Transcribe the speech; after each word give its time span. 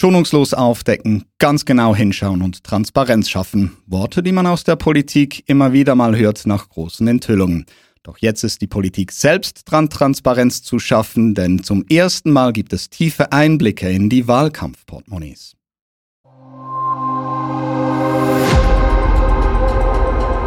Schonungslos 0.00 0.54
aufdecken, 0.54 1.26
ganz 1.38 1.66
genau 1.66 1.94
hinschauen 1.94 2.40
und 2.40 2.64
Transparenz 2.64 3.28
schaffen. 3.28 3.76
Worte, 3.86 4.22
die 4.22 4.32
man 4.32 4.46
aus 4.46 4.64
der 4.64 4.76
Politik 4.76 5.46
immer 5.46 5.74
wieder 5.74 5.94
mal 5.94 6.16
hört 6.16 6.46
nach 6.46 6.70
großen 6.70 7.06
Enthüllungen. 7.06 7.66
Doch 8.02 8.16
jetzt 8.16 8.42
ist 8.42 8.62
die 8.62 8.66
Politik 8.66 9.12
selbst 9.12 9.70
dran, 9.70 9.90
Transparenz 9.90 10.62
zu 10.62 10.78
schaffen, 10.78 11.34
denn 11.34 11.62
zum 11.62 11.84
ersten 11.86 12.30
Mal 12.30 12.54
gibt 12.54 12.72
es 12.72 12.88
tiefe 12.88 13.30
Einblicke 13.30 13.90
in 13.90 14.08
die 14.08 14.26
Wahlkampfportemonnaies. 14.26 15.54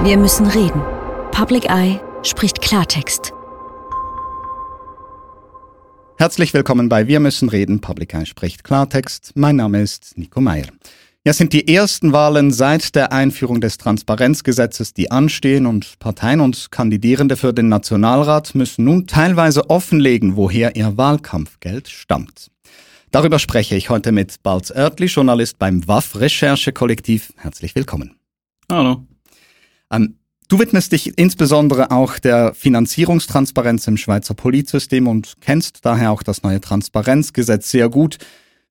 Wir 0.03 0.17
müssen 0.17 0.47
reden. 0.47 0.81
Public 1.31 1.65
Eye 1.69 1.99
spricht 2.23 2.59
Klartext. 2.59 3.33
Herzlich 6.17 6.53
willkommen 6.53 6.89
bei 6.89 7.07
Wir 7.07 7.19
müssen 7.19 7.49
reden. 7.49 7.81
Public 7.81 8.13
Eye 8.13 8.25
spricht 8.25 8.63
Klartext. 8.63 9.31
Mein 9.35 9.55
Name 9.55 9.81
ist 9.81 10.17
Nico 10.17 10.39
Meyer. 10.39 10.67
Ja, 11.25 11.33
sind 11.33 11.53
die 11.53 11.73
ersten 11.73 12.13
Wahlen 12.13 12.51
seit 12.51 12.95
der 12.95 13.11
Einführung 13.11 13.61
des 13.61 13.77
Transparenzgesetzes, 13.77 14.93
die 14.93 15.09
anstehen 15.09 15.65
und 15.65 15.97
Parteien 15.99 16.39
und 16.39 16.69
Kandidierende 16.69 17.35
für 17.35 17.53
den 17.53 17.67
Nationalrat 17.67 18.55
müssen 18.55 18.85
nun 18.85 19.07
teilweise 19.07 19.69
offenlegen, 19.69 20.35
woher 20.35 20.75
ihr 20.75 20.97
Wahlkampfgeld 20.97 21.89
stammt. 21.89 22.51
Darüber 23.11 23.39
spreche 23.39 23.75
ich 23.75 23.89
heute 23.89 24.11
mit 24.11 24.41
Balz 24.43 24.71
Oertli, 24.71 25.07
Journalist 25.07 25.59
beim 25.59 25.87
WAF 25.87 26.19
Recherchekollektiv. 26.19 27.33
Herzlich 27.37 27.73
willkommen. 27.75 28.17
Hallo. 28.71 29.07
Ähm, 29.91 30.17
Du 30.53 30.59
widmest 30.59 30.91
dich 30.91 31.17
insbesondere 31.17 31.89
auch 31.89 32.19
der 32.19 32.53
Finanzierungstransparenz 32.53 33.87
im 33.87 33.97
Schweizer 33.97 34.35
Politsystem 34.35 35.07
und 35.07 35.33
kennst 35.41 35.83
daher 35.83 36.11
auch 36.11 36.21
das 36.21 36.43
neue 36.43 36.61
Transparenzgesetz 36.61 37.71
sehr 37.71 37.89
gut. 37.89 38.19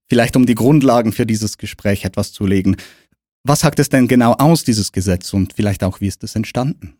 Vielleicht 0.08 0.36
um 0.36 0.46
die 0.46 0.54
Grundlagen 0.54 1.10
für 1.10 1.26
dieses 1.26 1.58
Gespräch 1.58 2.04
etwas 2.04 2.32
zu 2.32 2.46
legen. 2.46 2.76
Was 3.42 3.58
sagt 3.58 3.80
es 3.80 3.88
denn 3.88 4.06
genau 4.06 4.34
aus, 4.34 4.62
dieses 4.62 4.92
Gesetz, 4.92 5.34
und 5.34 5.54
vielleicht 5.54 5.82
auch, 5.82 6.00
wie 6.00 6.06
ist 6.06 6.22
es 6.22 6.36
entstanden? 6.36 6.94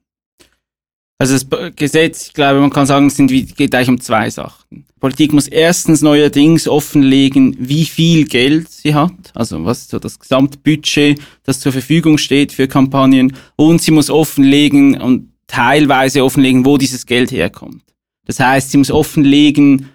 Also 1.18 1.34
das 1.34 1.76
Gesetz, 1.76 2.26
ich 2.26 2.32
glaube, 2.32 2.60
man 2.60 2.70
kann 2.70 2.86
sagen, 2.86 3.06
es 3.06 3.16
geht 3.16 3.74
eigentlich 3.74 3.88
um 3.88 4.00
zwei 4.00 4.28
Sachen. 4.28 4.86
Politik 4.98 5.32
muss 5.32 5.46
erstens 5.48 6.00
neuerdings 6.00 6.66
offenlegen, 6.66 7.56
wie 7.58 7.84
viel 7.84 8.24
Geld 8.24 8.68
sie 8.70 8.94
hat, 8.94 9.12
also 9.34 9.64
was 9.64 9.88
so 9.88 9.98
das 9.98 10.18
Gesamtbudget, 10.18 11.20
das 11.44 11.60
zur 11.60 11.72
Verfügung 11.72 12.18
steht 12.18 12.52
für 12.52 12.66
Kampagnen, 12.66 13.36
und 13.56 13.82
sie 13.82 13.90
muss 13.92 14.10
offenlegen 14.10 15.00
und 15.00 15.32
teilweise 15.46 16.24
offenlegen, 16.24 16.64
wo 16.64 16.78
dieses 16.78 17.06
Geld 17.06 17.30
herkommt. 17.30 17.82
Das 18.26 18.40
heißt, 18.40 18.70
sie 18.70 18.78
muss 18.78 18.90
offenlegen 18.90 19.90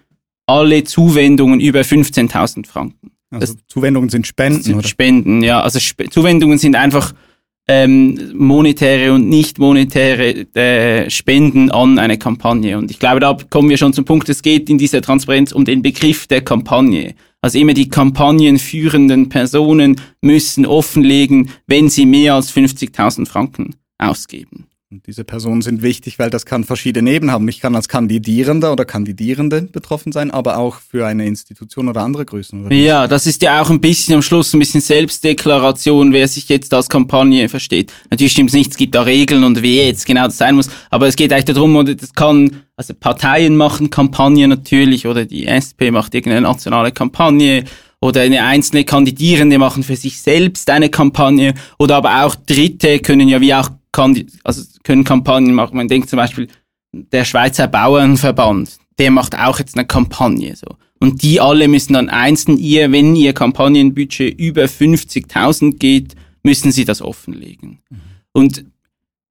alle 0.45 0.83
Zuwendungen 0.83 1.59
über 1.59 1.81
15.000 1.81 2.67
Franken. 2.67 3.11
Also 3.29 3.53
das, 3.53 3.63
Zuwendungen 3.67 4.09
sind 4.09 4.27
Spenden, 4.27 4.61
sind 4.61 4.75
oder? 4.75 4.87
Spenden, 4.87 5.41
ja. 5.41 5.61
Also 5.61 5.79
Sp 5.83 6.07
Zuwendungen 6.09 6.57
sind 6.57 6.75
einfach 6.75 7.13
ähm, 7.67 8.31
monetäre 8.33 9.13
und 9.13 9.27
nicht 9.27 9.59
monetäre 9.59 10.45
äh, 10.55 11.09
Spenden 11.09 11.69
an 11.69 11.99
eine 11.99 12.17
Kampagne. 12.17 12.77
Und 12.77 12.91
ich 12.91 12.99
glaube, 12.99 13.19
da 13.19 13.37
kommen 13.49 13.69
wir 13.69 13.77
schon 13.77 13.93
zum 13.93 14.05
Punkt, 14.05 14.29
es 14.29 14.41
geht 14.41 14.69
in 14.69 14.77
dieser 14.77 15.01
Transparenz 15.01 15.51
um 15.51 15.65
den 15.65 15.81
Begriff 15.81 16.27
der 16.27 16.41
Kampagne. 16.41 17.15
Also 17.41 17.59
immer 17.59 17.73
die 17.73 17.89
kampagnenführenden 17.89 19.29
Personen 19.29 20.01
müssen 20.21 20.65
offenlegen, 20.65 21.51
wenn 21.67 21.89
sie 21.89 22.05
mehr 22.05 22.35
als 22.35 22.53
50.000 22.53 23.27
Franken 23.27 23.75
ausgeben. 23.97 24.67
Und 24.89 25.05
diese 25.05 25.25
Personen 25.25 25.61
sind 25.61 25.81
wichtig, 25.81 26.17
weil 26.17 26.29
das 26.29 26.45
kann 26.45 26.63
verschiedene 26.63 27.11
Ebenen 27.11 27.33
haben. 27.33 27.45
Ich 27.49 27.59
kann 27.59 27.75
als 27.75 27.89
Kandidierender 27.89 28.71
oder 28.71 28.85
Kandidierende 28.85 29.63
betroffen 29.63 30.13
sein, 30.13 30.31
aber 30.31 30.57
auch 30.57 30.75
für 30.75 31.05
eine 31.05 31.25
Institution 31.25 31.89
oder 31.89 32.03
andere 32.03 32.23
Größen. 32.23 32.71
Ja, 32.71 33.05
das 33.05 33.27
ist 33.27 33.41
ja 33.41 33.61
auch 33.61 33.69
ein 33.69 33.81
bisschen 33.81 34.15
am 34.15 34.21
Schluss 34.21 34.53
ein 34.53 34.59
bisschen 34.59 34.79
Selbstdeklaration, 34.79 36.13
wer 36.13 36.29
sich 36.29 36.47
jetzt 36.47 36.73
als 36.73 36.87
Kampagne 36.87 37.49
versteht. 37.49 37.91
Natürlich 38.09 38.31
stimmt 38.31 38.51
es 38.51 38.53
nicht, 38.53 38.71
es 38.71 38.77
gibt 38.77 38.95
da 38.95 39.01
Regeln 39.01 39.43
und 39.43 39.61
wie 39.61 39.81
jetzt 39.81 40.05
genau 40.05 40.23
das 40.23 40.37
sein 40.37 40.55
muss, 40.55 40.69
aber 40.89 41.07
es 41.07 41.17
geht 41.17 41.33
eigentlich 41.33 41.53
darum, 41.53 41.75
oder 41.75 41.93
das 41.93 42.13
kann, 42.13 42.63
also 42.77 42.93
Parteien 42.93 43.57
machen 43.57 43.89
Kampagne 43.89 44.47
natürlich, 44.47 45.05
oder 45.05 45.25
die 45.25 45.47
SP 45.51 45.91
macht 45.91 46.15
irgendeine 46.15 46.47
nationale 46.47 46.93
Kampagne, 46.93 47.65
oder 47.99 48.21
eine 48.21 48.43
einzelne 48.43 48.85
Kandidierende 48.85 49.57
machen 49.57 49.83
für 49.83 49.95
sich 49.95 50.21
selbst 50.21 50.69
eine 50.69 50.89
Kampagne 50.89 51.55
oder 51.79 51.95
aber 51.95 52.23
auch 52.23 52.35
Dritte 52.35 52.99
können 52.99 53.27
ja 53.27 53.41
wie 53.41 53.55
auch 53.55 53.69
also 54.43 54.63
können 54.83 55.03
Kampagnen 55.03 55.53
machen. 55.53 55.77
Man 55.77 55.87
denkt 55.87 56.09
zum 56.09 56.17
Beispiel, 56.17 56.47
der 56.93 57.25
Schweizer 57.25 57.67
Bauernverband, 57.67 58.77
der 58.97 59.11
macht 59.11 59.37
auch 59.37 59.59
jetzt 59.59 59.77
eine 59.77 59.87
Kampagne, 59.87 60.55
so. 60.55 60.75
Und 60.99 61.21
die 61.21 61.39
alle 61.39 61.67
müssen 61.67 61.93
dann 61.93 62.09
einzeln 62.09 62.57
ihr, 62.57 62.91
wenn 62.91 63.15
ihr 63.15 63.33
Kampagnenbudget 63.33 64.39
über 64.39 64.63
50.000 64.63 65.77
geht, 65.77 66.15
müssen 66.41 66.71
sie 66.71 66.85
das 66.85 67.03
offenlegen. 67.03 67.79
Mhm. 67.89 68.01
Und 68.31 68.65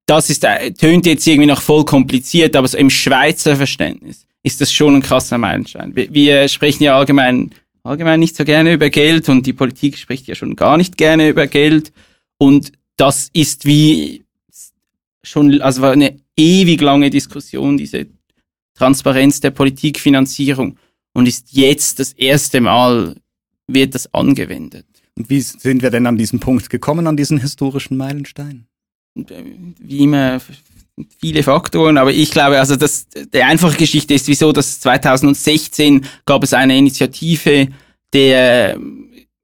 das 0.06 0.30
ist, 0.30 0.44
äh, 0.44 0.72
tönt 0.72 1.06
jetzt 1.06 1.26
irgendwie 1.26 1.48
noch 1.48 1.60
voll 1.60 1.84
kompliziert, 1.84 2.54
aber 2.54 2.68
so 2.68 2.78
im 2.78 2.90
Schweizer 2.90 3.56
Verständnis 3.56 4.26
ist 4.44 4.60
das 4.60 4.72
schon 4.72 4.94
ein 4.94 5.02
krasser 5.02 5.38
Meilenstein. 5.38 5.96
Wir, 5.96 6.12
wir 6.14 6.48
sprechen 6.48 6.84
ja 6.84 6.96
allgemein, 6.96 7.50
allgemein 7.82 8.20
nicht 8.20 8.36
so 8.36 8.44
gerne 8.44 8.74
über 8.74 8.90
Geld 8.90 9.28
und 9.28 9.44
die 9.44 9.52
Politik 9.52 9.98
spricht 9.98 10.28
ja 10.28 10.36
schon 10.36 10.54
gar 10.54 10.76
nicht 10.76 10.96
gerne 10.96 11.28
über 11.28 11.48
Geld. 11.48 11.92
Und 12.38 12.70
das 12.96 13.28
ist 13.32 13.66
wie 13.66 14.24
schon, 15.26 15.60
also 15.60 15.82
war 15.82 15.92
eine 15.92 16.20
ewig 16.36 16.80
lange 16.80 17.10
Diskussion, 17.10 17.76
diese 17.76 18.06
Transparenz 18.74 19.40
der 19.40 19.50
Politikfinanzierung 19.50 20.78
und 21.12 21.26
ist 21.26 21.52
jetzt 21.52 21.98
das 21.98 22.12
erste 22.12 22.60
Mal 22.60 23.16
wird 23.66 23.94
das 23.94 24.12
angewendet. 24.14 24.86
Und 25.16 25.30
wie 25.30 25.40
sind 25.40 25.82
wir 25.82 25.90
denn 25.90 26.06
an 26.06 26.18
diesen 26.18 26.40
Punkt 26.40 26.70
gekommen, 26.70 27.06
an 27.06 27.16
diesen 27.16 27.38
historischen 27.38 27.96
Meilenstein? 27.96 28.66
Wie 29.14 29.98
immer 29.98 30.40
viele 31.18 31.42
Faktoren, 31.42 31.98
aber 31.98 32.12
ich 32.12 32.30
glaube, 32.30 32.58
also 32.58 32.76
das, 32.76 33.06
die 33.08 33.42
einfache 33.42 33.76
Geschichte 33.76 34.14
ist, 34.14 34.28
wieso, 34.28 34.52
dass 34.52 34.80
2016 34.80 36.06
gab 36.26 36.42
es 36.42 36.52
eine 36.52 36.76
Initiative 36.76 37.68
der 38.12 38.78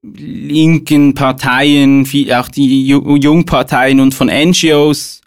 linken 0.03 1.13
Parteien, 1.15 2.07
auch 2.33 2.49
die 2.49 2.87
Jungparteien 2.87 3.99
und 3.99 4.13
von 4.13 4.27
NGOs, 4.27 5.22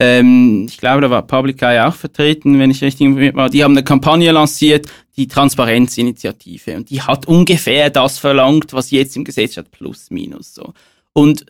ähm, 0.00 0.66
ich 0.68 0.78
glaube, 0.78 1.02
da 1.02 1.10
war 1.10 1.22
Public 1.22 1.62
Eye 1.62 1.86
auch 1.86 1.94
vertreten, 1.94 2.58
wenn 2.58 2.70
ich 2.70 2.82
richtig 2.82 3.06
informiert 3.06 3.36
war. 3.36 3.48
Die 3.48 3.62
haben 3.62 3.72
eine 3.72 3.84
Kampagne 3.84 4.30
lanciert, 4.32 4.86
die 5.16 5.28
Transparenzinitiative. 5.28 6.76
Und 6.76 6.90
die 6.90 7.00
hat 7.00 7.26
ungefähr 7.26 7.90
das 7.90 8.18
verlangt, 8.18 8.72
was 8.72 8.90
jetzt 8.90 9.16
im 9.16 9.24
Gesetz 9.24 9.52
steht, 9.52 9.70
plus 9.70 10.10
minus 10.10 10.54
so. 10.54 10.72
Und 11.12 11.46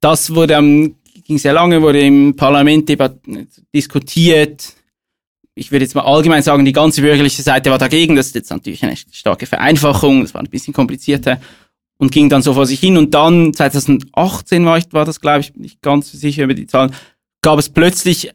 das 0.00 0.34
wurde 0.34 0.56
am, 0.56 0.96
ging 1.24 1.38
sehr 1.38 1.52
lange, 1.52 1.82
wurde 1.82 2.00
im 2.00 2.34
Parlament 2.34 2.90
diskutiert. 3.74 4.74
Ich 5.54 5.70
würde 5.70 5.84
jetzt 5.84 5.94
mal 5.94 6.02
allgemein 6.02 6.42
sagen, 6.42 6.64
die 6.64 6.72
ganze 6.72 7.02
bürgerliche 7.02 7.42
Seite 7.42 7.70
war 7.70 7.78
dagegen. 7.78 8.16
Das 8.16 8.28
ist 8.28 8.34
jetzt 8.34 8.50
natürlich 8.50 8.82
eine 8.82 8.96
starke 8.96 9.44
Vereinfachung. 9.44 10.22
Das 10.22 10.32
war 10.32 10.42
ein 10.42 10.48
bisschen 10.48 10.72
komplizierter 10.72 11.40
und 11.98 12.10
ging 12.10 12.30
dann 12.30 12.40
so 12.40 12.54
vor 12.54 12.64
sich 12.66 12.80
hin. 12.80 12.96
Und 12.96 13.12
dann, 13.12 13.52
2018 13.52 14.64
war, 14.64 14.78
ich, 14.78 14.86
war 14.92 15.04
das, 15.04 15.20
glaube 15.20 15.40
ich, 15.40 15.54
nicht 15.54 15.82
ganz 15.82 16.10
sicher 16.10 16.44
über 16.44 16.54
die 16.54 16.66
Zahlen, 16.66 16.94
gab 17.42 17.58
es 17.58 17.68
plötzlich 17.68 18.30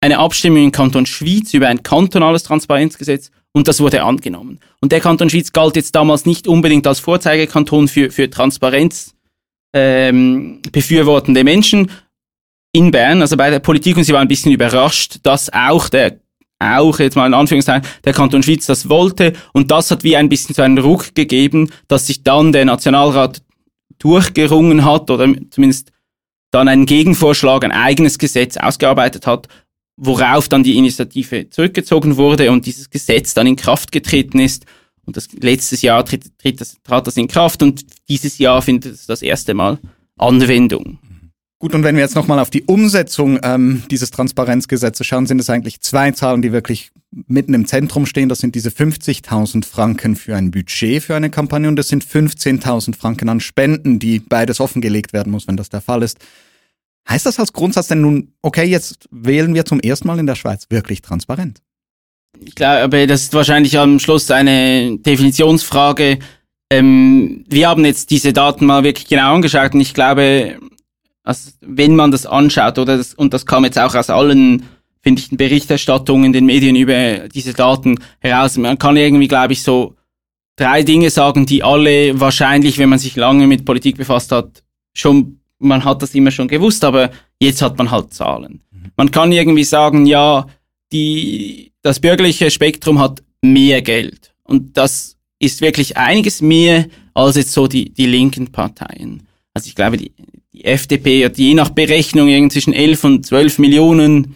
eine 0.00 0.18
Abstimmung 0.18 0.64
im 0.64 0.72
Kanton 0.72 1.06
Schwyz 1.06 1.54
über 1.54 1.68
ein 1.68 1.82
kantonales 1.82 2.42
Transparenzgesetz 2.44 3.30
und 3.52 3.66
das 3.66 3.80
wurde 3.80 4.02
angenommen. 4.02 4.60
Und 4.80 4.92
der 4.92 5.00
Kanton 5.00 5.30
Schwyz 5.30 5.52
galt 5.52 5.76
jetzt 5.76 5.94
damals 5.94 6.26
nicht 6.26 6.46
unbedingt 6.46 6.86
als 6.86 7.00
Vorzeigekanton 7.00 7.88
für, 7.88 8.10
für 8.10 8.30
Transparenz 8.30 9.14
ähm, 9.72 10.60
befürwortende 10.70 11.44
Menschen 11.44 11.90
in 12.72 12.90
Bern, 12.90 13.22
also 13.22 13.36
bei 13.36 13.50
der 13.50 13.60
Politik, 13.60 13.96
und 13.96 14.04
sie 14.04 14.12
war 14.12 14.20
ein 14.20 14.28
bisschen 14.28 14.52
überrascht, 14.52 15.18
dass 15.22 15.52
auch 15.52 15.88
der 15.88 16.20
auch 16.60 16.98
jetzt 16.98 17.14
mal 17.14 17.26
in 17.26 17.34
Anführungszeichen, 17.34 17.88
der 18.04 18.12
Kanton 18.12 18.42
Schwyz 18.42 18.66
das 18.66 18.88
wollte 18.88 19.32
und 19.52 19.70
das 19.70 19.92
hat 19.92 20.02
wie 20.02 20.16
ein 20.16 20.28
bisschen 20.28 20.56
so 20.56 20.62
einen 20.62 20.78
Ruck 20.78 21.14
gegeben, 21.14 21.70
dass 21.86 22.08
sich 22.08 22.24
dann 22.24 22.50
der 22.52 22.64
Nationalrat 22.64 23.42
durchgerungen 24.00 24.84
hat 24.84 25.08
oder 25.10 25.32
zumindest 25.50 25.92
dann 26.50 26.68
einen 26.68 26.86
Gegenvorschlag, 26.86 27.64
ein 27.64 27.72
eigenes 27.72 28.18
Gesetz 28.18 28.56
ausgearbeitet 28.56 29.26
hat, 29.26 29.48
worauf 29.96 30.48
dann 30.48 30.62
die 30.62 30.76
Initiative 30.76 31.50
zurückgezogen 31.50 32.16
wurde 32.16 32.50
und 32.50 32.66
dieses 32.66 32.90
Gesetz 32.90 33.34
dann 33.34 33.46
in 33.46 33.56
Kraft 33.56 33.92
getreten 33.92 34.38
ist. 34.38 34.64
Und 35.04 35.16
das 35.16 35.28
letztes 35.32 35.82
Jahr 35.82 36.04
tritt, 36.04 36.38
tritt 36.38 36.60
das, 36.60 36.76
trat 36.82 37.06
das 37.06 37.16
in 37.16 37.28
Kraft 37.28 37.62
und 37.62 37.84
dieses 38.08 38.38
Jahr 38.38 38.62
findet 38.62 38.94
es 38.94 39.06
das 39.06 39.22
erste 39.22 39.54
Mal 39.54 39.78
Anwendung. 40.16 40.98
Gut, 41.60 41.74
und 41.74 41.82
wenn 41.82 41.96
wir 41.96 42.02
jetzt 42.02 42.14
nochmal 42.14 42.38
auf 42.38 42.50
die 42.50 42.62
Umsetzung 42.62 43.40
ähm, 43.42 43.82
dieses 43.90 44.12
Transparenzgesetzes 44.12 45.04
schauen, 45.04 45.26
sind 45.26 45.40
es 45.40 45.50
eigentlich 45.50 45.80
zwei 45.80 46.12
Zahlen, 46.12 46.40
die 46.40 46.52
wirklich 46.52 46.90
mitten 47.26 47.52
im 47.52 47.66
Zentrum 47.66 48.06
stehen. 48.06 48.28
Das 48.28 48.38
sind 48.38 48.54
diese 48.54 48.70
50.000 48.70 49.64
Franken 49.64 50.14
für 50.14 50.36
ein 50.36 50.52
Budget 50.52 51.02
für 51.02 51.16
eine 51.16 51.30
Kampagne 51.30 51.68
und 51.68 51.74
das 51.74 51.88
sind 51.88 52.04
15.000 52.04 52.96
Franken 52.96 53.28
an 53.28 53.40
Spenden, 53.40 53.98
die 53.98 54.20
beides 54.20 54.60
offengelegt 54.60 55.12
werden 55.12 55.32
muss, 55.32 55.48
wenn 55.48 55.56
das 55.56 55.68
der 55.68 55.80
Fall 55.80 56.04
ist. 56.04 56.18
Heißt 57.08 57.26
das 57.26 57.40
als 57.40 57.52
Grundsatz 57.52 57.88
denn 57.88 58.02
nun, 58.02 58.34
okay, 58.42 58.64
jetzt 58.64 59.08
wählen 59.10 59.52
wir 59.52 59.64
zum 59.64 59.80
ersten 59.80 60.06
Mal 60.06 60.20
in 60.20 60.26
der 60.26 60.36
Schweiz 60.36 60.66
wirklich 60.70 61.02
transparent? 61.02 61.60
Ich 62.44 62.54
glaube, 62.54 63.08
das 63.08 63.22
ist 63.22 63.34
wahrscheinlich 63.34 63.76
am 63.78 63.98
Schluss 63.98 64.30
eine 64.30 64.96
Definitionsfrage. 64.98 66.20
ähm, 66.70 67.44
wir 67.48 67.68
haben 67.68 67.84
jetzt 67.84 68.10
diese 68.10 68.32
Daten 68.32 68.66
mal 68.66 68.84
wirklich 68.84 69.08
genau 69.08 69.34
angeschaut 69.34 69.74
und 69.74 69.80
ich 69.80 69.94
glaube, 69.94 70.60
also 71.28 71.50
wenn 71.60 71.94
man 71.94 72.10
das 72.10 72.24
anschaut, 72.24 72.78
oder 72.78 72.96
das, 72.96 73.12
und 73.12 73.34
das 73.34 73.44
kam 73.44 73.64
jetzt 73.64 73.78
auch 73.78 73.94
aus 73.94 74.08
allen, 74.08 74.64
finde 75.02 75.20
ich, 75.20 75.28
Berichterstattungen 75.28 76.24
in 76.24 76.32
den 76.32 76.46
Medien 76.46 76.74
über 76.74 77.28
diese 77.28 77.52
Daten 77.52 77.96
heraus, 78.18 78.56
man 78.56 78.78
kann 78.78 78.96
irgendwie, 78.96 79.28
glaube 79.28 79.52
ich, 79.52 79.62
so 79.62 79.94
drei 80.56 80.82
Dinge 80.82 81.10
sagen, 81.10 81.44
die 81.44 81.62
alle 81.62 82.18
wahrscheinlich, 82.18 82.78
wenn 82.78 82.88
man 82.88 82.98
sich 82.98 83.14
lange 83.14 83.46
mit 83.46 83.66
Politik 83.66 83.98
befasst 83.98 84.32
hat, 84.32 84.62
schon, 84.94 85.40
man 85.58 85.84
hat 85.84 86.00
das 86.00 86.14
immer 86.14 86.30
schon 86.30 86.48
gewusst, 86.48 86.82
aber 86.82 87.10
jetzt 87.38 87.60
hat 87.60 87.76
man 87.76 87.90
halt 87.90 88.14
Zahlen. 88.14 88.62
Mhm. 88.70 88.92
Man 88.96 89.10
kann 89.10 89.30
irgendwie 89.30 89.64
sagen, 89.64 90.06
ja, 90.06 90.46
die, 90.92 91.72
das 91.82 92.00
bürgerliche 92.00 92.50
Spektrum 92.50 93.00
hat 93.00 93.22
mehr 93.42 93.82
Geld. 93.82 94.32
Und 94.44 94.78
das 94.78 95.18
ist 95.38 95.60
wirklich 95.60 95.98
einiges 95.98 96.40
mehr 96.40 96.86
als 97.12 97.36
jetzt 97.36 97.52
so 97.52 97.66
die, 97.66 97.92
die 97.92 98.06
linken 98.06 98.50
Parteien. 98.50 99.24
Also 99.52 99.68
ich 99.68 99.74
glaube, 99.74 99.98
die, 99.98 100.12
die 100.52 100.64
FDP 100.64 101.24
hat 101.24 101.38
je 101.38 101.54
nach 101.54 101.70
Berechnung 101.70 102.28
irgendwie 102.28 102.54
zwischen 102.54 102.72
11 102.72 103.04
und 103.04 103.26
12 103.26 103.58
Millionen 103.58 104.34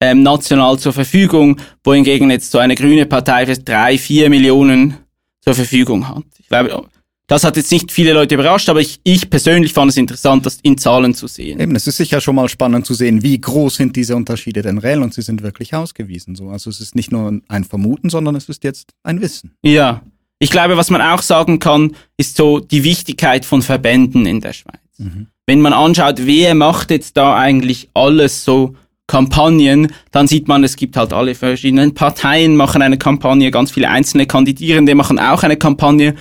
ähm, 0.00 0.22
national 0.22 0.78
zur 0.78 0.92
Verfügung, 0.92 1.60
wohingegen 1.82 2.30
jetzt 2.30 2.50
so 2.50 2.58
eine 2.58 2.74
grüne 2.74 3.06
Partei 3.06 3.46
für 3.46 3.58
drei, 3.58 3.98
vier 3.98 4.30
Millionen 4.30 4.96
zur 5.40 5.54
Verfügung 5.54 6.08
hat. 6.08 6.22
Ich 6.38 6.48
glaube, 6.48 6.88
das 7.26 7.44
hat 7.44 7.56
jetzt 7.56 7.70
nicht 7.72 7.92
viele 7.92 8.14
Leute 8.14 8.36
überrascht, 8.36 8.70
aber 8.70 8.80
ich, 8.80 9.00
ich 9.02 9.28
persönlich 9.28 9.74
fand 9.74 9.90
es 9.90 9.98
interessant, 9.98 10.46
das 10.46 10.58
in 10.62 10.78
Zahlen 10.78 11.14
zu 11.14 11.26
sehen. 11.26 11.60
Eben, 11.60 11.76
es 11.76 11.86
ist 11.86 11.98
sicher 11.98 12.22
schon 12.22 12.36
mal 12.36 12.48
spannend 12.48 12.86
zu 12.86 12.94
sehen, 12.94 13.22
wie 13.22 13.38
groß 13.38 13.76
sind 13.76 13.96
diese 13.96 14.16
Unterschiede 14.16 14.62
denn 14.62 14.78
reell 14.78 15.02
und 15.02 15.12
sie 15.12 15.22
sind 15.22 15.42
wirklich 15.42 15.74
ausgewiesen. 15.74 16.36
So. 16.36 16.48
Also 16.48 16.70
es 16.70 16.80
ist 16.80 16.94
nicht 16.94 17.12
nur 17.12 17.40
ein 17.48 17.64
Vermuten, 17.64 18.08
sondern 18.08 18.34
es 18.34 18.48
ist 18.48 18.64
jetzt 18.64 18.94
ein 19.02 19.20
Wissen. 19.20 19.52
Ja, 19.62 20.02
ich 20.38 20.50
glaube, 20.50 20.78
was 20.78 20.88
man 20.88 21.02
auch 21.02 21.20
sagen 21.20 21.58
kann, 21.58 21.94
ist 22.16 22.36
so 22.36 22.60
die 22.60 22.84
Wichtigkeit 22.84 23.44
von 23.44 23.60
Verbänden 23.60 24.24
in 24.24 24.40
der 24.40 24.54
Schweiz. 24.54 24.80
Mhm. 24.96 25.26
Wenn 25.48 25.62
man 25.62 25.72
anschaut, 25.72 26.26
wer 26.26 26.54
macht 26.54 26.90
jetzt 26.90 27.16
da 27.16 27.34
eigentlich 27.34 27.88
alles 27.94 28.44
so 28.44 28.74
Kampagnen, 29.06 29.94
dann 30.10 30.26
sieht 30.26 30.46
man, 30.46 30.62
es 30.62 30.76
gibt 30.76 30.94
halt 30.94 31.14
alle 31.14 31.34
verschiedenen 31.34 31.94
Parteien 31.94 32.54
machen 32.54 32.82
eine 32.82 32.98
Kampagne, 32.98 33.50
ganz 33.50 33.70
viele 33.70 33.88
einzelne 33.88 34.26
Kandidierende 34.26 34.94
machen 34.94 35.18
auch 35.18 35.42
eine 35.44 35.56
Kampagne. 35.56 36.16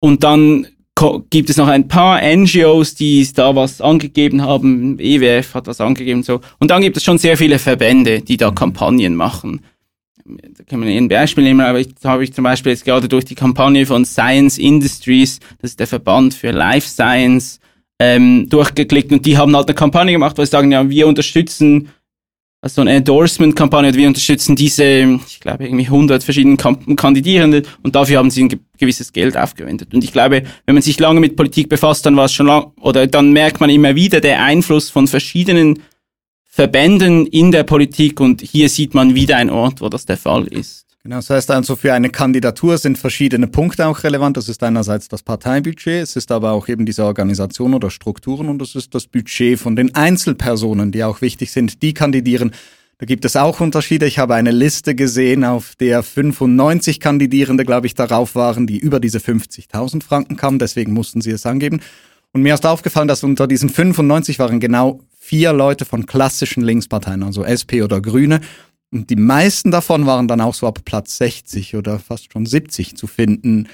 Und 0.00 0.24
dann 0.24 0.66
gibt 1.30 1.48
es 1.48 1.58
noch 1.58 1.68
ein 1.68 1.86
paar 1.86 2.20
NGOs, 2.20 2.96
die 2.96 3.24
da 3.32 3.54
was 3.54 3.80
angegeben 3.80 4.42
haben, 4.42 4.98
EWF 4.98 5.54
hat 5.54 5.68
was 5.68 5.80
angegeben 5.80 6.24
so. 6.24 6.40
Und 6.58 6.72
dann 6.72 6.82
gibt 6.82 6.96
es 6.96 7.04
schon 7.04 7.18
sehr 7.18 7.36
viele 7.36 7.60
Verbände, 7.60 8.20
die 8.20 8.36
da. 8.36 8.50
Kampagnen 8.50 9.14
machen. 9.14 9.60
Da 10.24 10.64
kann 10.64 10.80
man 10.80 10.88
ein 10.88 11.06
Beispiel 11.06 11.44
nehmen, 11.44 11.60
aber 11.60 11.78
ich 11.78 11.90
habe 12.02 12.24
ich 12.24 12.32
zum 12.32 12.42
Beispiel 12.42 12.72
jetzt 12.72 12.84
gerade 12.84 13.06
durch 13.06 13.24
die 13.24 13.36
Kampagne 13.36 13.86
von 13.86 14.04
Science 14.04 14.58
Industries, 14.58 15.38
das 15.62 15.70
ist 15.70 15.78
der 15.78 15.86
Verband 15.86 16.34
für 16.34 16.50
Life 16.50 16.88
Science, 16.88 17.60
ähm, 18.00 18.48
durchgeklickt 18.48 19.12
und 19.12 19.26
die 19.26 19.36
haben 19.36 19.54
halt 19.54 19.68
eine 19.68 19.74
Kampagne 19.74 20.12
gemacht, 20.12 20.38
wo 20.38 20.42
sie 20.42 20.50
sagen, 20.50 20.72
ja, 20.72 20.88
wir 20.88 21.06
unterstützen 21.06 21.90
also 22.62 22.82
eine 22.82 22.92
Endorsement-Kampagne, 22.92 23.94
wir 23.94 24.08
unterstützen 24.08 24.54
diese, 24.54 25.18
ich 25.26 25.40
glaube, 25.40 25.64
irgendwie 25.64 25.86
100 25.86 26.22
verschiedenen 26.22 26.58
Kandidierende 26.58 27.62
und 27.82 27.94
dafür 27.94 28.18
haben 28.18 28.30
sie 28.30 28.44
ein 28.44 28.60
gewisses 28.76 29.12
Geld 29.12 29.36
aufgewendet. 29.36 29.94
Und 29.94 30.04
ich 30.04 30.12
glaube, 30.12 30.42
wenn 30.66 30.74
man 30.74 30.82
sich 30.82 30.98
lange 30.98 31.20
mit 31.20 31.36
Politik 31.36 31.70
befasst, 31.70 32.04
dann 32.04 32.16
war 32.16 32.26
es 32.26 32.34
schon 32.34 32.46
lang, 32.46 32.72
oder 32.80 33.06
dann 33.06 33.32
merkt 33.32 33.60
man 33.60 33.70
immer 33.70 33.94
wieder 33.94 34.20
der 34.20 34.42
Einfluss 34.42 34.90
von 34.90 35.06
verschiedenen 35.06 35.82
Verbänden 36.46 37.26
in 37.26 37.50
der 37.50 37.64
Politik 37.64 38.20
und 38.20 38.42
hier 38.42 38.68
sieht 38.68 38.92
man 38.92 39.14
wieder 39.14 39.36
ein 39.36 39.48
Ort, 39.48 39.80
wo 39.80 39.88
das 39.88 40.04
der 40.04 40.18
Fall 40.18 40.46
ist. 40.46 40.89
Genau, 41.02 41.16
das 41.16 41.30
heißt 41.30 41.50
also, 41.50 41.76
für 41.76 41.94
eine 41.94 42.10
Kandidatur 42.10 42.76
sind 42.76 42.98
verschiedene 42.98 43.46
Punkte 43.46 43.86
auch 43.86 44.04
relevant. 44.04 44.36
Das 44.36 44.50
ist 44.50 44.62
einerseits 44.62 45.08
das 45.08 45.22
Parteibudget, 45.22 46.02
es 46.02 46.14
ist 46.14 46.30
aber 46.30 46.52
auch 46.52 46.68
eben 46.68 46.84
diese 46.84 47.04
Organisation 47.04 47.72
oder 47.72 47.88
Strukturen 47.88 48.50
und 48.50 48.60
es 48.60 48.74
ist 48.74 48.94
das 48.94 49.06
Budget 49.06 49.58
von 49.58 49.76
den 49.76 49.94
Einzelpersonen, 49.94 50.92
die 50.92 51.02
auch 51.02 51.22
wichtig 51.22 51.52
sind, 51.52 51.82
die 51.82 51.94
kandidieren. 51.94 52.52
Da 52.98 53.06
gibt 53.06 53.24
es 53.24 53.34
auch 53.34 53.60
Unterschiede. 53.60 54.04
Ich 54.04 54.18
habe 54.18 54.34
eine 54.34 54.50
Liste 54.50 54.94
gesehen, 54.94 55.42
auf 55.42 55.74
der 55.74 56.02
95 56.02 57.00
Kandidierende, 57.00 57.64
glaube 57.64 57.86
ich, 57.86 57.94
darauf 57.94 58.34
waren, 58.34 58.66
die 58.66 58.78
über 58.78 59.00
diese 59.00 59.20
50.000 59.20 60.02
Franken 60.02 60.36
kamen. 60.36 60.58
Deswegen 60.58 60.92
mussten 60.92 61.22
sie 61.22 61.30
es 61.30 61.46
angeben. 61.46 61.80
Und 62.32 62.42
mir 62.42 62.52
ist 62.52 62.66
aufgefallen, 62.66 63.08
dass 63.08 63.24
unter 63.24 63.46
diesen 63.46 63.70
95 63.70 64.38
waren 64.38 64.60
genau 64.60 65.00
vier 65.18 65.54
Leute 65.54 65.86
von 65.86 66.04
klassischen 66.04 66.62
Linksparteien, 66.62 67.22
also 67.22 67.42
SP 67.46 67.80
oder 67.80 68.02
Grüne. 68.02 68.42
Und 68.92 69.10
die 69.10 69.16
meisten 69.16 69.70
davon 69.70 70.06
waren 70.06 70.28
dann 70.28 70.40
auch 70.40 70.54
so 70.54 70.66
ab 70.66 70.80
Platz 70.84 71.16
60 71.18 71.76
oder 71.76 71.98
fast 71.98 72.32
schon 72.32 72.46
70 72.46 72.96
zu 72.96 73.06
finden. 73.06 73.68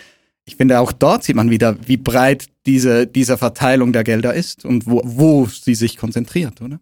Ich 0.45 0.57
finde, 0.57 0.79
auch 0.79 0.93
dort 0.93 1.25
sieht 1.25 1.37
man 1.37 1.51
wieder, 1.51 1.77
wie 1.87 1.97
breit 1.97 2.47
diese, 2.67 3.07
diese 3.07 3.39
Verteilung 3.39 3.93
der 3.93 4.05
Gelder 4.05 4.35
ist 4.35 4.65
und 4.65 4.87
wo, 4.87 5.01
wo 5.05 5.47
sie 5.47 5.75
sich 5.75 5.97
konzentriert, 5.97 6.61
oder? 6.61 6.79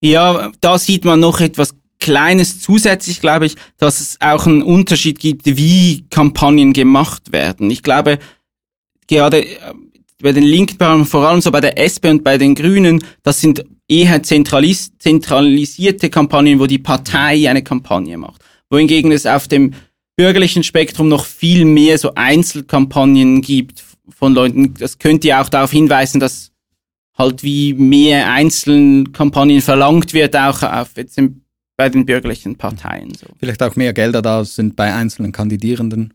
Ja, 0.00 0.52
da 0.60 0.78
sieht 0.78 1.04
man 1.04 1.20
noch 1.20 1.40
etwas 1.40 1.74
Kleines 2.00 2.60
zusätzlich, 2.60 3.20
glaube 3.20 3.46
ich, 3.46 3.56
dass 3.76 4.00
es 4.00 4.20
auch 4.20 4.46
einen 4.46 4.62
Unterschied 4.62 5.18
gibt, 5.18 5.46
wie 5.46 6.06
Kampagnen 6.10 6.72
gemacht 6.72 7.32
werden. 7.32 7.70
Ich 7.72 7.82
glaube, 7.82 8.20
gerade 9.08 9.44
bei 10.22 10.32
den 10.32 10.44
Linken, 10.44 11.06
vor 11.06 11.28
allem 11.28 11.40
so 11.40 11.50
bei 11.50 11.60
der 11.60 11.76
SP 11.82 12.06
und 12.10 12.22
bei 12.22 12.38
den 12.38 12.54
Grünen, 12.54 13.04
das 13.24 13.40
sind 13.40 13.64
eher 13.88 14.22
zentralis 14.22 14.92
zentralisierte 14.98 16.10
Kampagnen, 16.10 16.60
wo 16.60 16.66
die 16.66 16.78
Partei 16.78 17.48
eine 17.48 17.62
Kampagne 17.62 18.18
macht. 18.18 18.44
Wohingegen 18.70 19.12
es 19.12 19.26
auf 19.26 19.48
dem 19.48 19.74
bürgerlichen 20.16 20.62
Spektrum 20.62 21.08
noch 21.08 21.24
viel 21.24 21.64
mehr 21.64 21.96
so 21.98 22.14
Einzelkampagnen 22.14 23.40
gibt 23.40 23.82
von 24.08 24.34
Leuten. 24.34 24.74
Das 24.74 24.98
könnte 24.98 25.28
ja 25.28 25.42
auch 25.42 25.48
darauf 25.48 25.70
hinweisen, 25.70 26.20
dass 26.20 26.52
halt 27.16 27.42
wie 27.42 27.74
mehr 27.74 28.30
Einzelkampagnen 28.30 29.62
verlangt 29.62 30.12
wird, 30.12 30.36
auch 30.36 30.62
auf 30.62 30.90
jetzt 30.96 31.18
bei 31.76 31.88
den 31.88 32.04
bürgerlichen 32.04 32.56
Parteien. 32.56 33.14
So. 33.14 33.26
Vielleicht 33.38 33.62
auch 33.62 33.76
mehr 33.76 33.92
Gelder 33.92 34.20
da 34.20 34.44
sind 34.44 34.76
bei 34.76 34.92
einzelnen 34.92 35.32
Kandidierenden. 35.32 36.14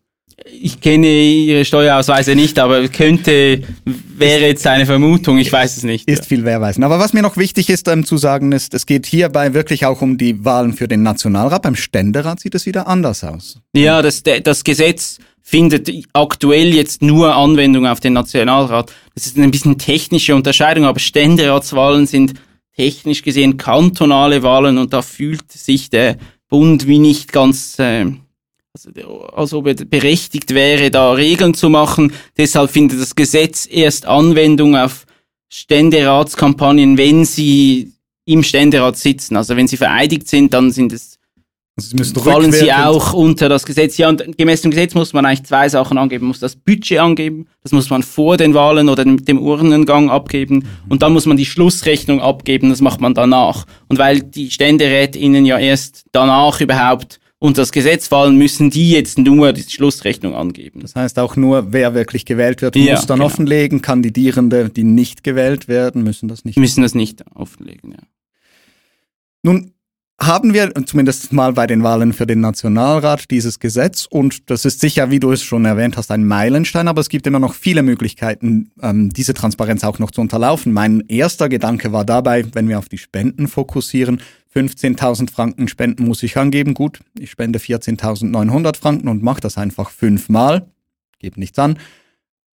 Ich 0.51 0.81
kenne 0.81 1.07
Ihre 1.07 1.65
Steuerausweise 1.65 2.35
nicht, 2.35 2.57
aber 2.59 2.87
könnte, 2.87 3.61
wäre 3.85 4.47
jetzt 4.47 4.65
eine 4.65 4.85
Vermutung, 4.85 5.37
ich 5.37 5.51
weiß 5.51 5.77
es 5.77 5.83
nicht. 5.83 6.07
Ist 6.07 6.25
viel 6.25 6.43
Wehrweisen. 6.43 6.83
Aber 6.83 6.99
was 6.99 7.13
mir 7.13 7.21
noch 7.21 7.37
wichtig 7.37 7.69
ist 7.69 7.87
ähm, 7.87 8.05
zu 8.05 8.17
sagen, 8.17 8.51
ist, 8.51 8.73
es 8.73 8.85
geht 8.85 9.05
hierbei 9.05 9.53
wirklich 9.53 9.85
auch 9.85 10.01
um 10.01 10.17
die 10.17 10.43
Wahlen 10.43 10.73
für 10.73 10.87
den 10.87 11.03
Nationalrat. 11.03 11.61
Beim 11.61 11.75
Ständerat 11.75 12.39
sieht 12.39 12.55
es 12.55 12.65
wieder 12.65 12.87
anders 12.87 13.23
aus. 13.23 13.59
Ja, 13.75 14.01
das, 14.01 14.23
das 14.23 14.63
Gesetz 14.63 15.19
findet 15.41 15.91
aktuell 16.13 16.73
jetzt 16.73 17.01
nur 17.01 17.35
Anwendung 17.35 17.85
auf 17.85 17.99
den 17.99 18.13
Nationalrat. 18.13 18.91
Das 19.13 19.25
ist 19.25 19.37
ein 19.37 19.51
bisschen 19.51 19.77
technische 19.77 20.35
Unterscheidung, 20.35 20.85
aber 20.85 20.99
Ständeratswahlen 20.99 22.07
sind 22.07 22.33
technisch 22.75 23.21
gesehen 23.21 23.57
kantonale 23.57 24.41
Wahlen 24.41 24.77
und 24.77 24.93
da 24.93 25.01
fühlt 25.01 25.51
sich 25.51 25.89
der 25.89 26.17
Bund 26.49 26.87
wie 26.87 26.99
nicht 26.99 27.31
ganz... 27.31 27.77
Äh, 27.77 28.13
als 29.33 29.53
ob 29.53 29.67
er 29.67 29.75
berechtigt 29.75 30.53
wäre, 30.55 30.89
da 30.89 31.11
Regeln 31.11 31.53
zu 31.53 31.69
machen. 31.69 32.11
Deshalb 32.37 32.71
findet 32.71 32.99
das 32.99 33.13
Gesetz 33.13 33.67
erst 33.69 34.07
Anwendung 34.07 34.75
auf 34.75 35.05
Ständeratskampagnen, 35.49 36.97
wenn 36.97 37.23
sie 37.23 37.93
im 38.25 38.41
Ständerat 38.41 38.97
sitzen. 38.97 39.37
Also 39.37 39.55
wenn 39.55 39.67
sie 39.67 39.77
vereidigt 39.77 40.27
sind, 40.27 40.53
dann 40.55 40.71
sind 40.71 40.91
es 40.91 41.19
also 41.75 42.03
sie 42.03 42.19
fallen 42.19 42.51
sie 42.51 42.71
auch 42.71 43.13
unter 43.13 43.49
das 43.49 43.65
Gesetz. 43.65 43.97
Ja, 43.97 44.07
und 44.07 44.37
gemäß 44.37 44.61
dem 44.61 44.69
Gesetz 44.69 44.93
muss 44.93 45.13
man 45.13 45.25
eigentlich 45.25 45.43
zwei 45.43 45.69
Sachen 45.69 45.97
angeben. 45.97 46.25
Man 46.25 46.29
muss 46.29 46.39
das 46.39 46.55
Budget 46.55 46.99
angeben, 46.99 47.47
das 47.63 47.71
muss 47.71 47.89
man 47.89 48.03
vor 48.03 48.37
den 48.37 48.53
Wahlen 48.53 48.89
oder 48.89 49.03
dem, 49.03 49.25
dem 49.25 49.39
Urnengang 49.39 50.11
abgeben. 50.11 50.57
Mhm. 50.57 50.65
Und 50.89 51.01
dann 51.01 51.13
muss 51.13 51.25
man 51.25 51.35
die 51.35 51.47
Schlussrechnung 51.47 52.21
abgeben, 52.21 52.69
das 52.69 52.81
macht 52.81 53.01
man 53.01 53.15
danach. 53.15 53.65
Und 53.87 53.97
weil 53.97 54.21
die 54.21 54.51
StänderätInnen 54.51 55.47
ja 55.47 55.57
erst 55.57 56.05
danach 56.11 56.61
überhaupt 56.61 57.19
unter 57.43 57.63
das 57.63 57.73
Gesetz 57.73 58.07
fallen, 58.07 58.37
müssen 58.37 58.69
die 58.69 58.91
jetzt 58.91 59.17
nur 59.17 59.51
die 59.51 59.63
Schlussrechnung 59.63 60.33
angeben. 60.33 60.79
Das 60.79 60.95
heißt 60.95 61.19
auch 61.19 61.35
nur, 61.35 61.73
wer 61.73 61.93
wirklich 61.93 62.23
gewählt 62.23 62.61
wird, 62.61 62.77
ja, 62.77 62.93
muss 62.95 63.05
dann 63.05 63.17
genau. 63.17 63.25
offenlegen. 63.25 63.81
Kandidierende, 63.81 64.69
die 64.69 64.85
nicht 64.85 65.25
gewählt 65.25 65.67
werden, 65.67 66.03
müssen 66.03 66.29
das 66.29 66.45
nicht. 66.45 66.57
Müssen 66.57 66.83
das 66.83 66.95
nicht 66.95 67.21
offenlegen, 67.35 67.91
ja. 67.91 67.97
Nun 69.41 69.73
haben 70.21 70.53
wir 70.53 70.71
zumindest 70.85 71.33
mal 71.33 71.51
bei 71.51 71.67
den 71.67 71.83
Wahlen 71.83 72.13
für 72.13 72.25
den 72.25 72.39
Nationalrat 72.39 73.29
dieses 73.29 73.59
Gesetz 73.59 74.07
und 74.09 74.49
das 74.49 74.63
ist 74.63 74.79
sicher, 74.79 75.11
wie 75.11 75.19
du 75.19 75.33
es 75.33 75.43
schon 75.43 75.65
erwähnt 75.65 75.97
hast, 75.97 76.11
ein 76.11 76.25
Meilenstein, 76.25 76.87
aber 76.87 77.01
es 77.01 77.09
gibt 77.09 77.27
immer 77.27 77.39
noch 77.39 77.55
viele 77.55 77.83
Möglichkeiten, 77.83 78.71
ähm, 78.81 79.09
diese 79.09 79.33
Transparenz 79.33 79.83
auch 79.83 79.99
noch 79.99 80.11
zu 80.11 80.21
unterlaufen. 80.21 80.71
Mein 80.71 81.01
erster 81.09 81.49
Gedanke 81.49 81.91
war 81.91 82.05
dabei, 82.05 82.45
wenn 82.53 82.69
wir 82.69 82.79
auf 82.79 82.87
die 82.87 82.99
Spenden 82.99 83.49
fokussieren, 83.49 84.21
15.000 84.53 85.31
Franken 85.31 85.67
Spenden 85.67 86.05
muss 86.05 86.23
ich 86.23 86.37
angeben. 86.37 86.73
Gut, 86.73 86.99
ich 87.17 87.31
spende 87.31 87.59
14.900 87.59 88.77
Franken 88.77 89.07
und 89.07 89.23
mache 89.23 89.41
das 89.41 89.57
einfach 89.57 89.89
fünfmal, 89.89 90.67
gebe 91.19 91.39
nichts 91.39 91.57
an. 91.57 91.79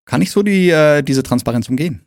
Kann 0.05 0.21
ich 0.21 0.31
so 0.31 0.43
die, 0.43 0.69
äh, 0.69 1.01
diese 1.01 1.23
Transparenz 1.23 1.69
umgehen? 1.69 2.01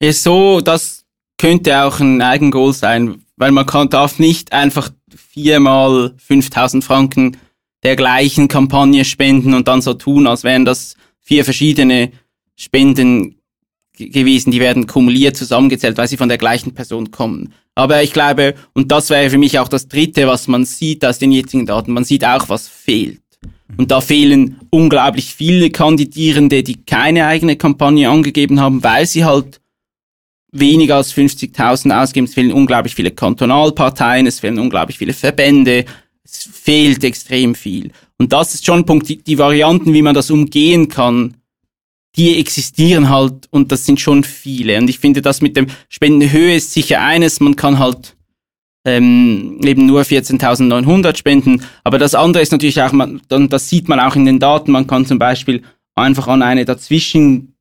Ist 0.00 0.22
so, 0.22 0.60
das 0.60 1.04
könnte 1.38 1.82
auch 1.82 1.98
ein 2.00 2.20
Eigengoal 2.20 2.72
sein, 2.72 3.24
weil 3.36 3.52
man 3.52 3.66
kann, 3.66 3.88
darf 3.88 4.18
nicht 4.18 4.52
einfach 4.52 4.90
viermal 5.14 6.14
5000 6.18 6.84
Franken 6.84 7.36
der 7.82 7.96
gleichen 7.96 8.48
Kampagne 8.48 9.04
spenden 9.04 9.54
und 9.54 9.68
dann 9.68 9.82
so 9.82 9.94
tun, 9.94 10.26
als 10.26 10.44
wären 10.44 10.64
das 10.64 10.94
vier 11.20 11.44
verschiedene 11.44 12.12
Spenden 12.56 13.40
gewesen, 13.96 14.50
die 14.50 14.60
werden 14.60 14.86
kumuliert 14.86 15.36
zusammengezählt, 15.36 15.96
weil 15.96 16.08
sie 16.08 16.16
von 16.16 16.28
der 16.28 16.38
gleichen 16.38 16.74
Person 16.74 17.10
kommen. 17.10 17.52
Aber 17.74 18.02
ich 18.02 18.12
glaube, 18.12 18.54
und 18.72 18.92
das 18.92 19.10
wäre 19.10 19.30
für 19.30 19.38
mich 19.38 19.58
auch 19.58 19.68
das 19.68 19.88
Dritte, 19.88 20.26
was 20.26 20.46
man 20.46 20.64
sieht 20.64 21.04
aus 21.04 21.18
den 21.18 21.32
jetzigen 21.32 21.66
Daten, 21.66 21.92
man 21.92 22.04
sieht 22.04 22.24
auch, 22.24 22.48
was 22.48 22.68
fehlt. 22.68 23.20
Und 23.76 23.90
da 23.90 24.00
fehlen 24.00 24.60
unglaublich 24.70 25.34
viele 25.34 25.70
Kandidierende, 25.70 26.62
die 26.62 26.84
keine 26.84 27.26
eigene 27.26 27.56
Kampagne 27.56 28.08
angegeben 28.08 28.60
haben, 28.60 28.84
weil 28.84 29.06
sie 29.06 29.24
halt 29.24 29.60
weniger 30.52 30.96
als 30.96 31.12
50.000 31.12 32.00
ausgeben. 32.00 32.26
Es 32.26 32.34
fehlen 32.34 32.52
unglaublich 32.52 32.94
viele 32.94 33.10
Kantonalparteien, 33.10 34.26
es 34.26 34.40
fehlen 34.40 34.60
unglaublich 34.60 34.98
viele 34.98 35.12
Verbände, 35.12 35.84
es 36.22 36.48
fehlt 36.52 37.02
extrem 37.02 37.56
viel. 37.56 37.90
Und 38.18 38.32
das 38.32 38.54
ist 38.54 38.64
schon 38.64 38.80
ein 38.80 38.86
Punkt, 38.86 39.08
die, 39.08 39.22
die 39.22 39.38
Varianten, 39.38 39.92
wie 39.92 40.02
man 40.02 40.14
das 40.14 40.30
umgehen 40.30 40.88
kann, 40.88 41.34
die 42.16 42.38
existieren 42.38 43.08
halt 43.08 43.48
und 43.50 43.72
das 43.72 43.86
sind 43.86 44.00
schon 44.00 44.24
viele. 44.24 44.78
Und 44.78 44.88
ich 44.88 44.98
finde, 44.98 45.22
das 45.22 45.40
mit 45.40 45.56
dem 45.56 45.66
Spendenhöhe 45.88 46.54
ist 46.54 46.72
sicher 46.72 47.02
eines, 47.02 47.40
man 47.40 47.56
kann 47.56 47.78
halt 47.78 48.16
ähm, 48.84 49.60
eben 49.64 49.86
nur 49.86 50.02
14.900 50.02 51.16
spenden, 51.16 51.62
aber 51.82 51.98
das 51.98 52.14
andere 52.14 52.42
ist 52.42 52.52
natürlich 52.52 52.80
auch, 52.82 52.92
man, 52.92 53.20
dann, 53.28 53.48
das 53.48 53.68
sieht 53.68 53.88
man 53.88 53.98
auch 53.98 54.14
in 54.14 54.26
den 54.26 54.38
Daten, 54.38 54.72
man 54.72 54.86
kann 54.86 55.06
zum 55.06 55.18
Beispiel 55.18 55.62
einfach 55.94 56.28
an 56.28 56.42
eine 56.42 56.64
dazwischen 56.64 57.54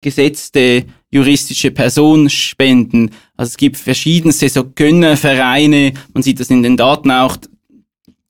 gesetzte 0.00 0.84
juristische 1.10 1.70
Person 1.70 2.28
spenden. 2.28 3.10
Also 3.36 3.50
es 3.50 3.56
gibt 3.56 3.76
verschiedenste 3.76 4.48
so 4.48 4.64
Gönnervereine, 4.68 5.92
man 6.12 6.22
sieht 6.22 6.40
das 6.40 6.50
in 6.50 6.62
den 6.62 6.76
Daten 6.76 7.10
auch, 7.10 7.36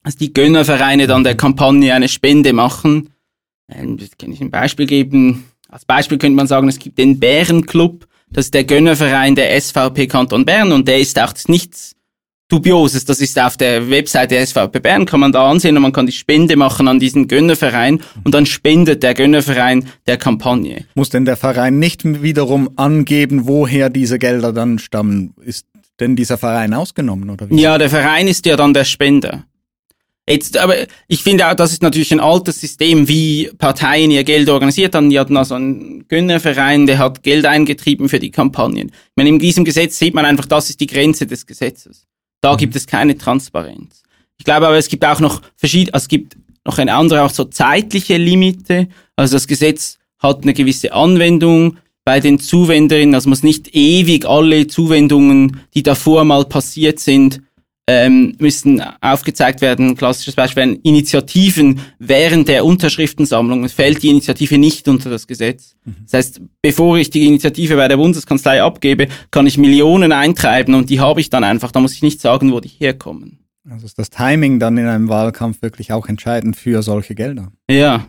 dass 0.05 0.17
die 0.17 0.33
Gönnervereine 0.33 1.07
dann 1.07 1.25
der 1.25 1.37
Kampagne 1.37 1.95
eine 1.95 2.09
Spende 2.09 2.53
machen. 2.53 3.11
Ähm, 3.69 3.97
das 3.97 4.11
kann 4.19 4.33
ich 4.33 4.41
ein 4.41 4.51
Beispiel 4.51 4.87
geben. 4.87 5.45
Als 5.75 5.85
Beispiel 5.85 6.19
könnte 6.19 6.37
man 6.37 6.47
sagen, 6.47 6.69
es 6.69 6.79
gibt 6.79 6.99
den 6.99 7.19
Bärenclub, 7.19 8.07
das 8.31 8.45
ist 8.45 8.55
der 8.55 8.63
Gönnerverein 8.63 9.35
der 9.35 9.61
SVP 9.61 10.07
Kanton 10.07 10.45
Bern 10.45 10.71
und 10.71 10.87
der 10.87 11.01
ist 11.01 11.19
auch 11.19 11.35
nichts 11.49 11.97
Dubioses. 12.49 13.07
Das 13.07 13.21
ist 13.21 13.37
auf 13.41 13.57
der 13.57 13.91
Webseite 13.91 14.37
der 14.37 14.47
SVP 14.47 14.79
Bern, 14.79 15.05
kann 15.05 15.19
man 15.19 15.33
da 15.33 15.51
ansehen 15.51 15.77
und 15.77 15.83
man 15.83 15.93
kann 15.93 16.07
die 16.07 16.13
Spende 16.13 16.55
machen 16.55 16.87
an 16.87 17.01
diesen 17.01 17.27
Gönnerverein 17.27 17.99
und 18.23 18.35
dann 18.35 18.47
spendet 18.47 19.03
der 19.03 19.15
Gönnerverein 19.15 19.89
der 20.07 20.17
Kampagne. 20.17 20.85
Muss 20.95 21.11
denn 21.11 21.25
der 21.25 21.37
Verein 21.37 21.81
nicht 21.81 22.23
wiederum 22.23 22.71
angeben, 22.77 23.49
woher 23.49 23.91
diese 23.91 24.21
Gelder 24.21 24.53
dann 24.53 24.79
stammen? 24.79 25.35
Ist 25.43 25.67
denn 25.99 26.15
dieser 26.15 26.39
Verein 26.39 26.73
ausgenommen 26.73 27.31
oder 27.31 27.51
wie? 27.51 27.61
Ja, 27.61 27.79
der 27.79 27.91
Verein 27.91 28.29
ist 28.29 28.47
ja 28.47 28.55
dann 28.55 28.75
der 28.75 28.85
Spender. 28.85 29.43
Jetzt, 30.29 30.57
aber 30.57 30.75
ich 31.07 31.23
finde 31.23 31.47
auch, 31.47 31.55
das 31.55 31.73
ist 31.73 31.83
natürlich 31.83 32.11
ein 32.13 32.21
altes 32.21 32.59
System, 32.59 33.09
wie 33.09 33.51
Parteien 33.59 34.11
ihr 34.11 34.25
Geld 34.25 34.49
organisiert 34.49 34.95
haben. 34.95 35.11
Die 35.11 35.19
hatten 35.19 35.37
also 35.37 35.55
einen 35.55 36.09
Gönnerverein, 36.09 36.87
der 36.87 36.99
hat 36.99 37.23
Geld 37.23 37.45
eingetrieben 37.45 38.09
für 38.09 38.19
die 38.19 38.31
Kampagnen. 38.31 38.89
Ich 38.89 39.17
meine, 39.17 39.29
in 39.29 39.39
diesem 39.39 39.65
Gesetz 39.67 39.99
sieht 39.99 40.15
man 40.15 40.25
einfach, 40.25 40.47
das 40.47 40.71
ist 40.71 40.81
die 40.81 40.87
Grenze 40.87 41.27
des 41.27 41.47
Gesetzes. 41.47 42.07
Da 42.41 42.55
mhm. 42.55 42.57
gibt 42.57 42.77
es 42.77 42.87
keine 42.87 43.19
Transparenz. 43.19 44.03
Ich 44.39 44.47
glaube 44.47 44.67
aber, 44.67 44.79
es 44.79 44.89
gibt 44.89 45.05
auch 45.05 45.21
noch 45.21 45.43
verschiedene, 45.57 45.95
es 45.95 46.09
gibt 46.09 46.37
noch 46.65 46.79
eine 46.79 46.95
andere, 46.95 47.23
auch 47.23 47.31
so 47.31 47.45
zeitliche 47.45 48.17
Limite. 48.17 48.89
Also 49.17 49.37
das 49.37 49.47
Gesetz 49.47 49.99
hat 50.19 50.43
eine 50.43 50.55
gewisse 50.55 50.95
Anwendung 50.95 51.77
bei 52.05 52.21
den 52.21 52.39
Zuwenderinnen. 52.39 53.15
Also 53.15 53.29
muss 53.29 53.43
nicht 53.43 53.75
ewig 53.75 54.27
alle 54.27 54.67
Zuwendungen, 54.67 55.61
die 55.75 55.83
davor 55.83 56.25
mal 56.25 56.47
passiert 56.47 56.99
sind, 56.99 57.43
ähm, 57.87 58.35
müssen 58.39 58.83
aufgezeigt 59.01 59.61
werden. 59.61 59.97
Klassisches 59.97 60.35
Beispiel 60.35 60.63
wären 60.63 60.77
Initiativen 60.83 61.81
während 61.99 62.49
der 62.49 62.65
Unterschriftensammlung. 62.65 63.69
Fällt 63.69 64.03
die 64.03 64.09
Initiative 64.09 64.59
nicht 64.59 64.89
unter 64.89 65.11
das 65.11 65.27
Gesetz. 65.27 65.77
Mhm. 65.85 65.97
Das 66.05 66.13
heißt, 66.15 66.41
bevor 66.63 66.97
ich 66.97 67.11
die 67.11 67.27
Initiative 67.27 67.77
bei 67.77 67.89
der 67.89 67.97
Bundeskanzlei 67.97 68.63
abgebe, 68.63 69.09
kann 69.31 69.47
ich 69.47 69.59
Millionen 69.59 70.13
eintreiben 70.13 70.75
und 70.75 70.91
die 70.91 71.01
habe 71.01 71.21
ich 71.21 71.31
dann 71.31 71.45
einfach. 71.45 71.73
Da 71.73 71.81
muss 71.81 71.93
ich 71.95 72.03
nicht 72.03 72.21
sagen, 72.21 72.53
wo 72.53 72.61
die 72.61 72.69
herkommen. 72.69 73.41
Also 73.69 73.87
ist 73.87 73.99
das 73.99 74.11
Timing 74.11 74.59
dann 74.59 74.77
in 74.77 74.87
einem 74.87 75.09
Wahlkampf 75.09 75.63
wirklich 75.63 75.93
auch 75.93 76.07
entscheidend 76.07 76.57
für 76.57 76.83
solche 76.83 77.15
Gelder? 77.15 77.51
Ja, 77.71 78.07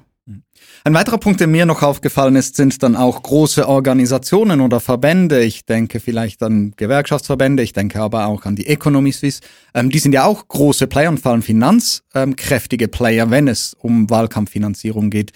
ein 0.86 0.94
weiterer 0.94 1.18
Punkt, 1.18 1.40
der 1.40 1.48
mir 1.48 1.66
noch 1.66 1.82
aufgefallen 1.82 2.36
ist, 2.36 2.56
sind 2.56 2.84
dann 2.84 2.96
auch 2.96 3.24
große 3.24 3.68
Organisationen 3.68 4.62
oder 4.62 4.80
Verbände. 4.80 5.44
Ich 5.44 5.66
denke 5.66 6.00
vielleicht 6.00 6.44
an 6.44 6.74
Gewerkschaftsverbände, 6.78 7.64
ich 7.64 7.74
denke 7.74 8.00
aber 8.00 8.28
auch 8.28 8.46
an 8.46 8.56
die 8.56 8.68
Economy 8.68 9.12
Suisse. 9.12 9.42
Ähm, 9.74 9.90
die 9.90 9.98
sind 9.98 10.14
ja 10.14 10.26
auch 10.26 10.48
große 10.48 10.86
Player 10.86 11.10
und 11.10 11.20
vor 11.20 11.32
allem 11.32 11.42
finanzkräftige 11.42 12.88
Player, 12.88 13.32
wenn 13.32 13.48
es 13.48 13.76
um 13.80 14.12
Wahlkampffinanzierung 14.12 15.10
geht. 15.10 15.32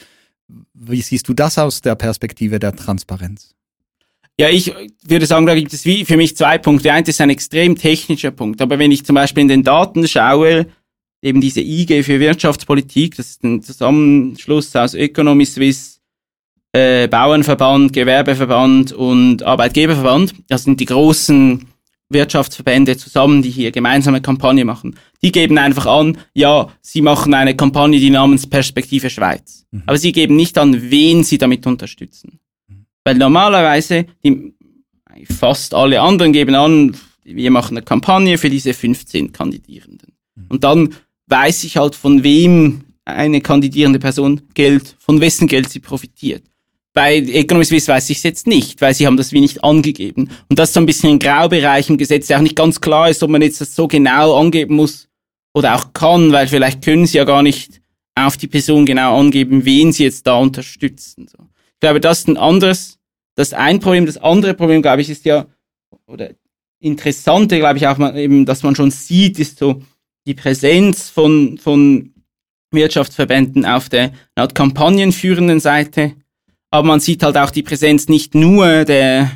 Wie 0.75 1.01
siehst 1.01 1.27
du 1.27 1.34
das 1.34 1.58
aus 1.58 1.82
der 1.82 1.96
Perspektive 1.96 2.60
der 2.60 2.75
Transparenz? 2.75 3.56
Ja, 4.39 4.50
ich 4.50 4.72
würde 5.03 5.25
sagen, 5.25 5.48
da 5.48 5.56
gibt 5.56 5.74
es 5.74 5.84
wie 5.84 6.06
für 6.06 6.15
mich 6.15 6.38
zwei 6.38 6.60
Punkte. 6.60 6.94
Eine 6.94 7.08
ist 7.08 7.20
ein 7.22 7.32
extrem 7.32 7.75
technischer 7.75 8.32
Punkt. 8.32 8.62
Aber 8.62 8.77
wenn 8.77 8.91
ich 8.91 9.03
zum 9.03 9.15
Beispiel 9.15 9.41
in 9.41 9.48
den 9.48 9.63
Daten 9.63 10.08
schaue, 10.08 10.68
eben 11.22 11.42
diese 11.42 11.62
IG 11.62 12.04
für 12.04 12.20
Wirtschaftspolitik, 12.20 13.16
das 13.18 13.32
ist 13.32 13.44
ein 13.44 13.62
Zusammenschluss 13.62 14.76
aus 14.76 14.94
Economy 14.94 15.46
Suisse, 15.46 16.00
äh, 16.72 17.08
Bauernverband, 17.08 17.94
Gewerbeverband 17.94 18.92
und 18.94 19.44
Arbeitgeberverband. 19.44 20.36
Das 20.48 20.64
sind 20.64 20.80
die 20.80 20.86
großen 20.86 21.66
Wirtschaftsverbände 22.10 22.98
zusammen, 22.98 23.42
die 23.42 23.50
hier 23.50 23.72
gemeinsame 23.72 24.22
Kampagne 24.22 24.66
machen. 24.66 24.96
Die 25.22 25.32
geben 25.32 25.58
einfach 25.58 25.86
an, 25.86 26.18
ja, 26.34 26.70
sie 26.82 27.02
machen 27.02 27.34
eine 27.34 27.56
Kampagne, 27.56 28.00
die 28.00 28.10
namens 28.10 28.48
Perspektive 28.48 29.10
Schweiz. 29.10 29.66
Mhm. 29.72 29.84
Aber 29.86 29.98
sie 29.98 30.12
geben 30.12 30.36
nicht 30.36 30.58
an, 30.58 30.90
wen 30.92 31.24
sie 31.24 31.38
damit 31.38 31.66
unterstützen. 31.68 32.40
Mhm. 32.68 32.86
Weil 33.04 33.16
normalerweise, 33.16 34.06
die, 34.24 34.54
fast 35.26 35.74
alle 35.74 36.02
anderen 36.02 36.34
geben 36.34 36.56
an, 36.56 36.96
wir 37.24 37.52
machen 37.52 37.78
eine 37.78 37.86
Kampagne 37.86 38.38
für 38.38 38.50
diese 38.50 38.74
15 38.74 39.32
Kandidierenden. 39.32 40.14
Mhm. 40.36 40.46
Und 40.50 40.64
dann 40.64 40.96
weiß 41.30 41.64
ich 41.64 41.78
halt, 41.78 41.96
von 41.96 42.24
wem 42.24 42.82
eine 43.06 43.42
kandidierende 43.42 44.00
Person 44.00 44.42
Geld, 44.54 44.96
von 45.00 45.22
wessen 45.22 45.48
Geld 45.48 45.70
sie 45.70 45.80
profitiert. 45.80 46.44
Bei 46.94 47.18
Economy 47.18 47.66
Suisse 47.66 47.88
weiß 47.88 48.10
ich 48.10 48.18
es 48.18 48.24
jetzt 48.24 48.48
nicht, 48.48 48.82
weil 48.82 48.94
sie 48.94 49.06
haben 49.06 49.18
das 49.18 49.32
wie 49.32 49.40
nicht 49.40 49.64
angegeben. 49.64 50.30
Und 50.50 50.60
das 50.60 50.70
ist 50.70 50.74
so 50.74 50.80
ein 50.80 50.86
bisschen 50.86 51.12
ein 51.12 51.20
Graubereich 51.20 51.90
im 51.90 51.98
Gesetz, 51.98 52.28
der 52.28 52.38
auch 52.38 52.42
nicht 52.42 52.56
ganz 52.56 52.82
klar 52.82 53.10
ist, 53.10 53.22
ob 53.24 53.30
man 53.30 53.42
jetzt 53.42 53.62
das 53.62 53.76
so 53.76 53.88
genau 53.88 54.36
angeben 54.36 54.76
muss 54.76 55.08
oder 55.54 55.76
auch 55.76 55.94
kann, 55.94 56.32
weil 56.32 56.48
vielleicht 56.48 56.84
können 56.84 57.06
sie 57.06 57.18
ja 57.18 57.26
gar 57.26 57.44
nicht 57.44 57.82
auf 58.16 58.38
die 58.38 58.48
Person 58.48 58.86
genau 58.86 59.20
angeben, 59.20 59.66
wen 59.66 59.92
sie 59.92 60.04
jetzt 60.04 60.28
da 60.28 60.36
unterstützen. 60.36 61.28
Ich 61.28 61.80
glaube, 61.80 62.02
das 62.02 62.20
ist 62.20 62.28
ein 62.28 62.38
anderes, 62.38 62.98
das 63.36 63.50
ist 63.50 63.54
ein 63.54 63.80
Problem. 63.80 64.06
Das 64.06 64.18
andere 64.18 64.54
Problem, 64.54 64.82
glaube 64.82 65.02
ich, 65.02 65.10
ist 65.10 65.26
ja, 65.26 65.46
oder 66.08 66.32
interessante, 66.80 67.60
glaube 67.60 67.78
ich 67.78 67.88
auch, 67.88 68.00
eben, 68.16 68.46
dass 68.46 68.64
man 68.64 68.76
schon 68.76 68.92
sieht, 68.92 69.40
ist 69.40 69.60
so, 69.60 69.82
die 70.30 70.36
Präsenz 70.36 71.10
von, 71.10 71.58
von 71.58 72.14
Wirtschaftsverbänden 72.72 73.66
auf 73.66 73.90
der 73.90 74.12
laut 74.38 74.54
kampagnenführenden 74.54 75.60
Seite. 75.60 76.14
Aber 76.70 76.88
man 76.88 77.00
sieht 77.00 77.24
halt 77.24 77.36
auch 77.36 77.50
die 77.50 77.64
Präsenz 77.64 78.08
nicht 78.10 78.36
nur 78.36 78.86
der, 78.86 79.32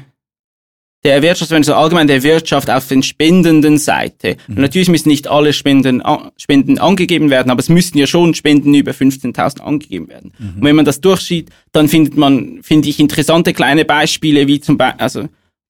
der 1.03 1.23
Wirtschaftsverbände, 1.23 1.65
sondern 1.65 1.83
allgemein 1.83 2.07
der 2.07 2.21
Wirtschaft 2.21 2.69
auf 2.69 2.87
den 2.87 3.01
spendenden 3.01 3.79
Seite. 3.79 4.37
Mhm. 4.47 4.61
Natürlich 4.61 4.87
müssen 4.87 5.09
nicht 5.09 5.27
alle 5.27 5.51
Spenden, 5.51 6.03
Spenden 6.37 6.77
angegeben 6.77 7.31
werden, 7.31 7.49
aber 7.49 7.59
es 7.59 7.69
müssten 7.69 7.97
ja 7.97 8.05
schon 8.05 8.35
Spenden 8.35 8.75
über 8.75 8.91
15.000 8.91 9.61
angegeben 9.61 10.09
werden. 10.09 10.31
Mhm. 10.37 10.53
Und 10.57 10.63
wenn 10.63 10.75
man 10.75 10.85
das 10.85 11.01
durchsieht, 11.01 11.49
dann 11.71 11.87
findet 11.87 12.15
man, 12.15 12.59
finde 12.61 12.87
ich, 12.87 12.99
interessante 12.99 13.53
kleine 13.53 13.83
Beispiele, 13.83 14.47
wie 14.47 14.59
zum 14.59 14.77
Beispiel, 14.77 15.01
also, 15.01 15.21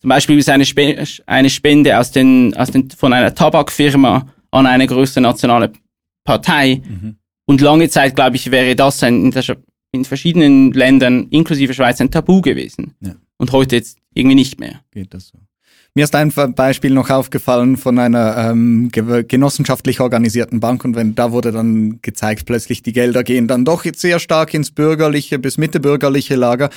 zum 0.01 0.09
Beispiel 0.09 0.37
ist 0.37 0.49
eine, 0.49 0.65
Spe 0.65 1.01
eine 1.27 1.49
Spende 1.49 1.97
aus 1.97 2.11
den, 2.11 2.53
aus 2.57 2.71
den, 2.71 2.89
von 2.91 3.13
einer 3.13 3.33
Tabakfirma 3.33 4.27
an 4.53 4.67
eine 4.67 4.87
größere 4.87 5.21
nationale 5.21 5.73
Partei. 6.23 6.81
Mhm. 6.87 7.15
Und 7.45 7.61
lange 7.61 7.89
Zeit, 7.89 8.15
glaube 8.15 8.35
ich, 8.35 8.51
wäre 8.51 8.75
das 8.75 9.03
ein, 9.03 9.25
in, 9.25 9.31
der, 9.31 9.43
in, 9.91 10.05
verschiedenen 10.05 10.71
Ländern, 10.71 11.27
inklusive 11.29 11.73
Schweiz, 11.73 11.99
ein 11.99 12.11
Tabu 12.11 12.41
gewesen. 12.41 12.93
Ja. 13.01 13.15
Und 13.37 13.51
heute 13.51 13.75
jetzt 13.75 13.97
irgendwie 14.13 14.35
nicht 14.35 14.59
mehr. 14.59 14.81
Geht 14.91 15.13
das 15.13 15.29
so? 15.29 15.39
Mir 15.95 16.05
ist 16.05 16.15
ein 16.15 16.31
Beispiel 16.55 16.91
noch 16.91 17.11
aufgefallen 17.11 17.77
von 17.77 17.99
einer 17.99 18.49
ähm, 18.49 18.89
genossenschaftlich 18.91 19.99
organisierten 19.99 20.59
Bank 20.59 20.83
und 20.85 20.95
wenn 20.95 21.13
da 21.13 21.31
wurde 21.31 21.51
dann 21.51 21.99
gezeigt, 22.01 22.47
plötzlich 22.47 22.81
die 22.81 22.93
Gelder 22.93 23.23
gehen 23.23 23.47
dann 23.47 23.63
doch 23.63 23.85
jetzt 23.85 24.01
sehr 24.01 24.17
stark 24.17 24.55
ins 24.55 24.71
bürgerliche 24.71 25.37
bis 25.37 25.59
mittebürgerliche 25.59 26.35
Lager. 26.35 26.71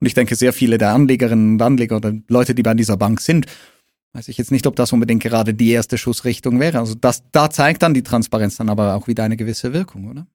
Und 0.00 0.06
ich 0.06 0.14
denke, 0.14 0.36
sehr 0.36 0.52
viele 0.52 0.78
der 0.78 0.92
Anlegerinnen 0.92 1.54
und 1.54 1.62
Anleger 1.62 1.96
oder 1.96 2.12
Leute, 2.28 2.54
die 2.54 2.62
bei 2.62 2.74
dieser 2.74 2.96
Bank 2.96 3.20
sind, 3.20 3.46
weiß 4.14 4.28
ich 4.28 4.38
jetzt 4.38 4.52
nicht, 4.52 4.66
ob 4.66 4.76
das 4.76 4.92
unbedingt 4.92 5.22
gerade 5.22 5.54
die 5.54 5.70
erste 5.70 5.98
Schussrichtung 5.98 6.60
wäre. 6.60 6.78
Also 6.78 6.94
das, 6.94 7.22
da 7.32 7.50
zeigt 7.50 7.82
dann 7.82 7.94
die 7.94 8.02
Transparenz 8.02 8.56
dann 8.56 8.68
aber 8.68 8.94
auch 8.94 9.08
wieder 9.08 9.24
eine 9.24 9.36
gewisse 9.36 9.72
Wirkung, 9.72 10.10
oder? 10.10 10.26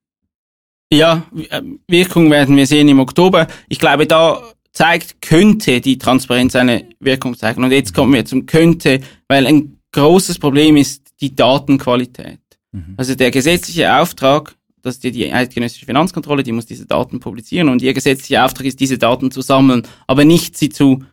Ja, 0.92 1.24
äh, 1.50 1.62
Wirkung 1.88 2.32
werden 2.32 2.56
wir 2.56 2.66
sehen 2.66 2.88
im 2.88 3.00
Oktober. 3.00 3.48
Ich 3.68 3.80
glaube, 3.80 4.08
da 4.08 4.42
zeigt, 4.72 5.22
könnte 5.22 5.82
die 5.82 5.98
Transparenz 5.98 6.56
eine 6.56 6.86
Wirkung 7.00 7.36
zeigen. 7.36 7.64
Und 7.64 7.72
jetzt 7.72 7.94
kommen 7.94 8.14
wir 8.14 8.26
zum 8.26 8.46
könnte, 8.46 9.02
weil 9.28 9.46
ein 9.46 9.80
großes 9.92 10.40
Problem 10.40 10.78
ist 10.78 11.14
die 11.20 11.36
Datenqualität. 11.36 12.40
Mhm. 12.72 12.94
Also 12.96 13.16
der 13.16 13.32
gesetzliche 13.32 13.94
Auftrag, 13.96 14.56
das 14.82 14.96
ist 14.96 15.04
die 15.04 15.34
eidgenössische 15.34 15.86
Finanzkontrolle, 15.86 16.44
die 16.44 16.52
muss 16.52 16.68
diese 16.68 16.86
Daten 16.86 17.20
publizieren 17.20 17.70
und 17.70 17.82
ihr 17.82 17.94
gesetzlicher 17.94 18.46
Auftrag 18.46 18.68
ist, 18.68 18.80
diese 18.80 18.98
Daten 18.98 19.32
zu 19.32 19.42
sammeln, 19.42 19.84
aber 20.06 20.24
nicht 20.24 20.58
sie 20.58 20.70
zu 20.70 21.04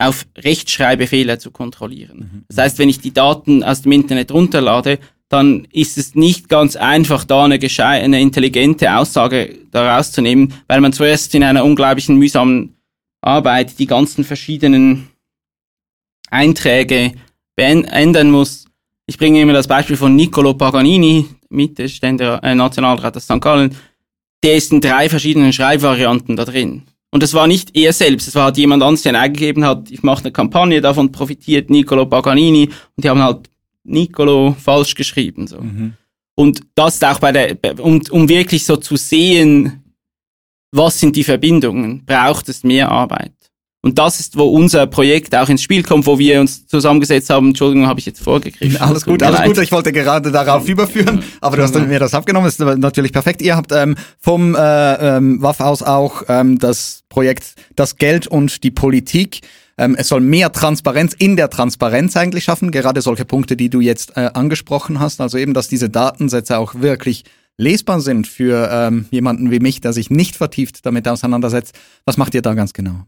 auf 0.00 0.26
Rechtschreibfehler 0.36 1.38
zu 1.38 1.50
kontrollieren. 1.50 2.18
Mhm. 2.18 2.44
Das 2.48 2.58
heißt, 2.58 2.78
wenn 2.78 2.88
ich 2.88 3.00
die 3.00 3.12
Daten 3.12 3.62
aus 3.62 3.82
dem 3.82 3.92
Internet 3.92 4.32
runterlade, 4.32 4.98
dann 5.28 5.66
ist 5.70 5.96
es 5.96 6.14
nicht 6.14 6.48
ganz 6.48 6.74
einfach, 6.74 7.24
da 7.24 7.44
eine, 7.44 7.58
eine 7.78 8.20
intelligente 8.20 8.96
Aussage 8.96 9.58
daraus 9.70 10.10
zu 10.10 10.22
nehmen, 10.22 10.54
weil 10.66 10.80
man 10.80 10.92
zuerst 10.92 11.34
in 11.34 11.44
einer 11.44 11.64
unglaublichen 11.64 12.16
mühsamen 12.16 12.76
Arbeit 13.20 13.78
die 13.78 13.86
ganzen 13.86 14.24
verschiedenen 14.24 15.08
Einträge 16.30 17.12
ändern 17.56 18.30
muss. 18.30 18.64
Ich 19.06 19.18
bringe 19.18 19.40
immer 19.40 19.52
das 19.52 19.68
Beispiel 19.68 19.96
von 19.96 20.16
Niccolo 20.16 20.54
Paganini, 20.54 21.26
Mittelständler, 21.50 22.42
äh, 22.42 22.54
Nationalrat 22.54 23.16
aus 23.16 23.24
St. 23.24 23.40
Gallen. 23.40 23.76
Der 24.42 24.56
ist 24.56 24.72
in 24.72 24.80
drei 24.80 25.08
verschiedenen 25.10 25.52
Schreibvarianten 25.52 26.36
da 26.36 26.44
drin. 26.44 26.84
Und 27.12 27.22
das 27.22 27.34
war 27.34 27.46
nicht 27.46 27.76
er 27.76 27.92
selbst, 27.92 28.28
es 28.28 28.34
war 28.36 28.44
halt 28.44 28.56
jemand 28.56 28.82
anderes, 28.82 29.02
der 29.02 29.12
ihn 29.12 29.16
eingegeben 29.16 29.64
hat, 29.64 29.90
ich 29.90 30.02
mache 30.02 30.24
eine 30.24 30.32
Kampagne, 30.32 30.80
davon 30.80 31.10
profitiert 31.10 31.68
Niccolo 31.68 32.06
Paganini 32.06 32.68
und 32.96 33.04
die 33.04 33.08
haben 33.08 33.22
halt 33.22 33.50
Niccolo 33.82 34.54
falsch 34.58 34.94
geschrieben. 34.94 35.48
So. 35.48 35.60
Mhm. 35.60 35.94
Und 36.36 36.60
das 36.74 37.02
auch 37.02 37.18
bei 37.18 37.32
der, 37.32 37.56
um, 37.80 38.00
um 38.10 38.28
wirklich 38.28 38.64
so 38.64 38.76
zu 38.76 38.96
sehen, 38.96 39.82
was 40.72 41.00
sind 41.00 41.16
die 41.16 41.24
Verbindungen, 41.24 42.04
braucht 42.06 42.48
es 42.48 42.62
mehr 42.62 42.90
Arbeit. 42.90 43.32
Und 43.82 43.98
das 43.98 44.20
ist, 44.20 44.36
wo 44.36 44.44
unser 44.44 44.86
Projekt 44.86 45.34
auch 45.34 45.48
ins 45.48 45.62
Spiel 45.62 45.82
kommt, 45.82 46.06
wo 46.06 46.18
wir 46.18 46.40
uns 46.40 46.66
zusammengesetzt 46.66 47.30
haben. 47.30 47.48
Entschuldigung, 47.48 47.86
habe 47.86 47.98
ich 47.98 48.04
jetzt 48.04 48.20
vorgegriffen. 48.20 48.76
Alles 48.78 49.06
gut, 49.06 49.22
alles 49.22 49.42
gut. 49.42 49.58
Ich 49.58 49.72
wollte 49.72 49.90
gerade 49.90 50.30
darauf 50.30 50.68
überführen, 50.68 51.22
aber 51.40 51.56
du 51.56 51.62
hast 51.62 51.74
mir 51.74 51.98
das 51.98 52.12
abgenommen. 52.12 52.46
Das 52.46 52.60
ist 52.60 52.78
natürlich 52.78 53.12
perfekt. 53.12 53.40
Ihr 53.40 53.56
habt 53.56 53.72
ähm, 53.72 53.96
vom 54.18 54.54
äh, 54.54 55.16
ähm, 55.16 55.40
WAF 55.40 55.60
aus 55.60 55.82
auch 55.82 56.24
ähm, 56.28 56.58
das 56.58 57.04
Projekt 57.08 57.54
Das 57.74 57.96
Geld 57.96 58.26
und 58.26 58.64
die 58.64 58.70
Politik. 58.70 59.40
Ähm, 59.78 59.96
es 59.98 60.08
soll 60.08 60.20
mehr 60.20 60.52
Transparenz 60.52 61.14
in 61.14 61.36
der 61.36 61.48
Transparenz 61.48 62.14
eigentlich 62.18 62.44
schaffen. 62.44 62.70
Gerade 62.70 63.00
solche 63.00 63.24
Punkte, 63.24 63.56
die 63.56 63.70
du 63.70 63.80
jetzt 63.80 64.14
äh, 64.14 64.30
angesprochen 64.34 65.00
hast. 65.00 65.22
Also 65.22 65.38
eben, 65.38 65.54
dass 65.54 65.68
diese 65.68 65.88
Datensätze 65.88 66.58
auch 66.58 66.74
wirklich 66.74 67.24
lesbar 67.56 68.00
sind 68.00 68.26
für 68.26 68.68
ähm, 68.70 69.06
jemanden 69.10 69.50
wie 69.50 69.60
mich, 69.60 69.80
der 69.80 69.94
sich 69.94 70.10
nicht 70.10 70.36
vertieft 70.36 70.84
damit 70.84 71.08
auseinandersetzt. 71.08 71.74
Was 72.04 72.18
macht 72.18 72.34
ihr 72.34 72.42
da 72.42 72.52
ganz 72.52 72.74
genau? 72.74 73.06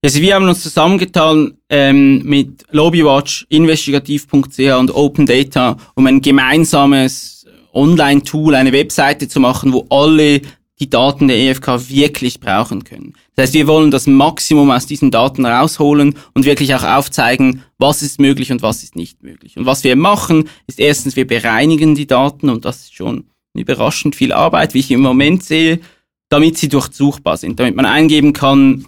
Also 0.00 0.20
wir 0.20 0.36
haben 0.36 0.48
uns 0.48 0.62
zusammengetan 0.62 1.58
ähm, 1.68 2.22
mit 2.22 2.64
Lobbywatch, 2.70 3.46
investigativ.ch 3.48 4.58
und 4.78 4.94
Open 4.94 5.26
Data, 5.26 5.76
um 5.96 6.06
ein 6.06 6.20
gemeinsames 6.20 7.46
Online-Tool, 7.72 8.54
eine 8.54 8.72
Webseite 8.72 9.26
zu 9.26 9.40
machen, 9.40 9.72
wo 9.72 9.86
alle 9.90 10.40
die 10.78 10.88
Daten 10.88 11.26
der 11.26 11.38
EFK 11.38 11.90
wirklich 11.90 12.38
brauchen 12.38 12.84
können. 12.84 13.14
Das 13.34 13.44
heißt, 13.44 13.54
wir 13.54 13.66
wollen 13.66 13.90
das 13.90 14.06
Maximum 14.06 14.70
aus 14.70 14.86
diesen 14.86 15.10
Daten 15.10 15.44
rausholen 15.44 16.14
und 16.32 16.44
wirklich 16.44 16.76
auch 16.76 16.84
aufzeigen, 16.84 17.64
was 17.78 18.02
ist 18.02 18.20
möglich 18.20 18.52
und 18.52 18.62
was 18.62 18.84
ist 18.84 18.94
nicht 18.94 19.24
möglich. 19.24 19.56
Und 19.56 19.66
was 19.66 19.82
wir 19.82 19.96
machen, 19.96 20.48
ist 20.68 20.78
erstens, 20.78 21.16
wir 21.16 21.26
bereinigen 21.26 21.96
die 21.96 22.06
Daten 22.06 22.50
und 22.50 22.64
das 22.64 22.82
ist 22.82 22.94
schon 22.94 23.24
überraschend 23.52 24.14
viel 24.14 24.32
Arbeit, 24.32 24.74
wie 24.74 24.78
ich 24.78 24.92
im 24.92 25.00
Moment 25.00 25.42
sehe, 25.42 25.80
damit 26.28 26.56
sie 26.56 26.68
durchsuchbar 26.68 27.36
sind, 27.36 27.58
damit 27.58 27.74
man 27.74 27.86
eingeben 27.86 28.32
kann, 28.32 28.86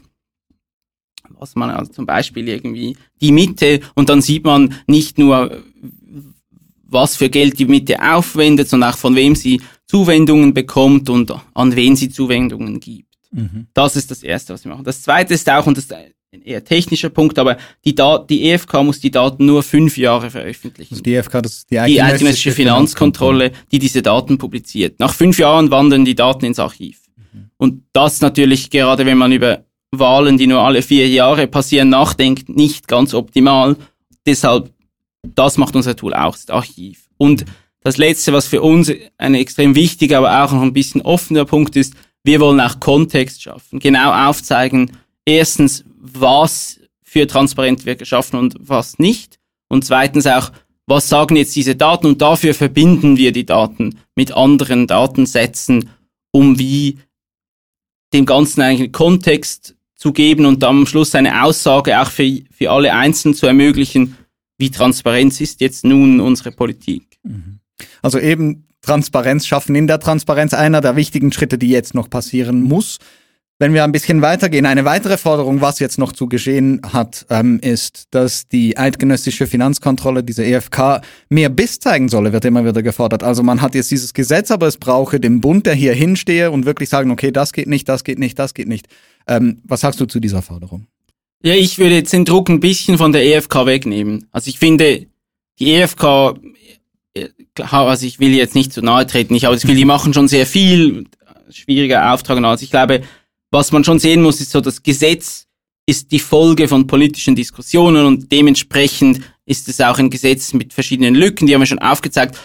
was 1.40 1.56
man 1.56 1.70
also 1.70 1.90
zum 1.90 2.06
Beispiel 2.06 2.48
irgendwie 2.48 2.96
die 3.20 3.32
Mitte 3.32 3.80
und 3.94 4.08
dann 4.08 4.20
sieht 4.20 4.44
man 4.44 4.74
nicht 4.86 5.18
nur, 5.18 5.62
was 6.84 7.16
für 7.16 7.30
Geld 7.30 7.58
die 7.58 7.64
Mitte 7.64 7.96
aufwendet, 8.00 8.68
sondern 8.68 8.92
auch 8.92 8.98
von 8.98 9.14
wem 9.16 9.34
sie 9.34 9.60
Zuwendungen 9.86 10.54
bekommt 10.54 11.08
und 11.08 11.32
an 11.54 11.74
wen 11.74 11.96
sie 11.96 12.10
Zuwendungen 12.10 12.78
gibt. 12.80 13.08
Mhm. 13.32 13.66
Das 13.74 13.96
ist 13.96 14.10
das 14.10 14.22
Erste, 14.22 14.52
was 14.52 14.64
wir 14.64 14.70
machen. 14.70 14.84
Das 14.84 15.02
Zweite 15.02 15.34
ist 15.34 15.48
auch, 15.48 15.66
und 15.66 15.76
das 15.76 15.84
ist 15.84 15.92
ein 15.92 16.42
eher 16.42 16.64
technischer 16.64 17.10
Punkt, 17.10 17.38
aber 17.38 17.56
die, 17.84 17.94
Dat 17.94 18.28
die 18.28 18.50
EFK 18.50 18.84
muss 18.84 19.00
die 19.00 19.10
Daten 19.10 19.46
nur 19.46 19.62
fünf 19.62 19.96
Jahre 19.96 20.30
veröffentlichen. 20.30 20.94
Also 20.94 21.02
die 21.02 21.14
EFK, 21.14 21.42
das 21.42 21.54
ist 21.54 21.70
die 21.70 21.78
eidgenössische 21.78 22.52
Finanzkontrolle, 22.52 23.52
die 23.72 23.78
diese 23.78 24.02
Daten 24.02 24.38
publiziert. 24.38 25.00
Nach 25.00 25.14
fünf 25.14 25.38
Jahren 25.38 25.70
wandern 25.70 26.04
die 26.04 26.14
Daten 26.14 26.44
ins 26.44 26.58
Archiv. 26.58 27.00
Mhm. 27.32 27.50
Und 27.56 27.84
das 27.92 28.20
natürlich 28.20 28.70
gerade, 28.70 29.06
wenn 29.06 29.18
man 29.18 29.32
über 29.32 29.64
Wahlen, 29.92 30.38
die 30.38 30.46
nur 30.46 30.60
alle 30.60 30.82
vier 30.82 31.08
Jahre 31.08 31.46
passieren, 31.46 31.88
nachdenkt, 31.88 32.48
nicht 32.48 32.88
ganz 32.88 33.14
optimal. 33.14 33.76
Deshalb, 34.26 34.72
das 35.22 35.56
macht 35.56 35.74
unser 35.74 35.96
Tool 35.96 36.14
auch, 36.14 36.36
das 36.36 36.48
Archiv. 36.50 37.08
Und 37.16 37.44
das 37.82 37.96
Letzte, 37.96 38.32
was 38.32 38.46
für 38.46 38.62
uns 38.62 38.92
ein 39.18 39.34
extrem 39.34 39.74
wichtiger, 39.74 40.18
aber 40.18 40.44
auch 40.44 40.52
noch 40.52 40.62
ein 40.62 40.72
bisschen 40.72 41.02
offener 41.02 41.44
Punkt 41.44 41.76
ist, 41.76 41.94
wir 42.22 42.40
wollen 42.40 42.60
auch 42.60 42.78
Kontext 42.80 43.42
schaffen. 43.42 43.78
Genau 43.78 44.12
aufzeigen, 44.28 44.92
erstens, 45.24 45.84
was 45.98 46.78
für 47.02 47.26
transparent 47.26 47.86
wird 47.86 47.98
geschaffen 47.98 48.38
und 48.38 48.56
was 48.60 48.98
nicht. 48.98 49.38
Und 49.68 49.84
zweitens 49.84 50.26
auch, 50.26 50.52
was 50.86 51.08
sagen 51.08 51.36
jetzt 51.36 51.56
diese 51.56 51.76
Daten? 51.76 52.06
Und 52.06 52.20
dafür 52.20 52.52
verbinden 52.52 53.16
wir 53.16 53.32
die 53.32 53.46
Daten 53.46 53.98
mit 54.14 54.32
anderen 54.32 54.86
Datensätzen, 54.86 55.90
um 56.32 56.58
wie 56.58 56.98
dem 58.12 58.26
Ganzen 58.26 58.60
einen 58.62 58.92
Kontext 58.92 59.76
zu 60.00 60.12
geben 60.12 60.46
und 60.46 60.64
am 60.64 60.86
Schluss 60.86 61.14
eine 61.14 61.44
Aussage 61.44 62.00
auch 62.00 62.10
für, 62.10 62.40
für 62.50 62.70
alle 62.70 62.94
Einzelnen 62.94 63.34
zu 63.34 63.46
ermöglichen, 63.46 64.16
wie 64.56 64.70
Transparenz 64.70 65.42
ist 65.42 65.60
jetzt 65.60 65.84
nun 65.84 66.20
unsere 66.20 66.52
Politik. 66.52 67.18
Mhm. 67.22 67.60
Also 68.00 68.18
eben 68.18 68.66
Transparenz 68.80 69.46
schaffen 69.46 69.74
in 69.74 69.86
der 69.86 70.00
Transparenz 70.00 70.54
einer 70.54 70.80
der 70.80 70.96
wichtigen 70.96 71.32
Schritte, 71.32 71.58
die 71.58 71.68
jetzt 71.68 71.94
noch 71.94 72.08
passieren 72.08 72.62
muss. 72.62 72.96
Wenn 73.60 73.74
wir 73.74 73.84
ein 73.84 73.92
bisschen 73.92 74.22
weitergehen, 74.22 74.64
eine 74.64 74.86
weitere 74.86 75.18
Forderung, 75.18 75.60
was 75.60 75.80
jetzt 75.80 75.98
noch 75.98 76.14
zu 76.14 76.30
geschehen 76.30 76.80
hat, 76.94 77.26
ähm, 77.28 77.60
ist, 77.60 78.06
dass 78.10 78.48
die 78.48 78.78
eidgenössische 78.78 79.46
Finanzkontrolle, 79.46 80.24
diese 80.24 80.46
EFK, 80.46 81.02
mehr 81.28 81.50
Biss 81.50 81.78
zeigen 81.78 82.08
solle, 82.08 82.32
wird 82.32 82.46
immer 82.46 82.64
wieder 82.64 82.82
gefordert. 82.82 83.22
Also 83.22 83.42
man 83.42 83.60
hat 83.60 83.74
jetzt 83.74 83.90
dieses 83.90 84.14
Gesetz, 84.14 84.50
aber 84.50 84.66
es 84.66 84.78
brauche 84.78 85.20
den 85.20 85.42
Bund, 85.42 85.66
der 85.66 85.74
hier 85.74 85.92
hinstehe 85.92 86.50
und 86.50 86.64
wirklich 86.64 86.88
sagen, 86.88 87.10
okay, 87.10 87.32
das 87.32 87.52
geht 87.52 87.66
nicht, 87.66 87.86
das 87.86 88.02
geht 88.02 88.18
nicht, 88.18 88.38
das 88.38 88.54
geht 88.54 88.66
nicht. 88.66 88.86
Ähm, 89.28 89.60
was 89.64 89.82
sagst 89.82 90.00
du 90.00 90.06
zu 90.06 90.20
dieser 90.20 90.40
Forderung? 90.40 90.86
Ja, 91.42 91.52
ich 91.52 91.78
würde 91.78 91.96
jetzt 91.96 92.14
den 92.14 92.24
Druck 92.24 92.48
ein 92.48 92.60
bisschen 92.60 92.96
von 92.96 93.12
der 93.12 93.26
EFK 93.26 93.66
wegnehmen. 93.66 94.26
Also 94.32 94.48
ich 94.48 94.58
finde, 94.58 95.04
die 95.58 95.72
EFK, 95.74 96.32
äh, 97.12 97.28
also 97.58 98.06
ich 98.06 98.20
will 98.20 98.34
jetzt 98.34 98.54
nicht 98.54 98.72
zu 98.72 98.80
nahe 98.80 99.06
treten, 99.06 99.34
ich 99.34 99.44
habe 99.44 99.54
das 99.54 99.60
Gefühl, 99.60 99.76
die 99.76 99.84
machen 99.84 100.14
schon 100.14 100.28
sehr 100.28 100.46
viel, 100.46 101.04
schwieriger 101.50 102.14
Auftrag 102.14 102.42
als 102.42 102.62
ich 102.62 102.70
glaube, 102.70 103.02
was 103.50 103.72
man 103.72 103.84
schon 103.84 103.98
sehen 103.98 104.22
muss, 104.22 104.40
ist 104.40 104.50
so, 104.50 104.60
das 104.60 104.82
Gesetz 104.82 105.46
ist 105.86 106.12
die 106.12 106.18
Folge 106.18 106.68
von 106.68 106.86
politischen 106.86 107.34
Diskussionen 107.34 108.06
und 108.06 108.30
dementsprechend 108.30 109.20
ist 109.44 109.68
es 109.68 109.80
auch 109.80 109.98
ein 109.98 110.10
Gesetz 110.10 110.52
mit 110.52 110.72
verschiedenen 110.72 111.14
Lücken, 111.14 111.46
die 111.46 111.54
haben 111.54 111.62
wir 111.62 111.66
schon 111.66 111.80
aufgezeigt. 111.80 112.38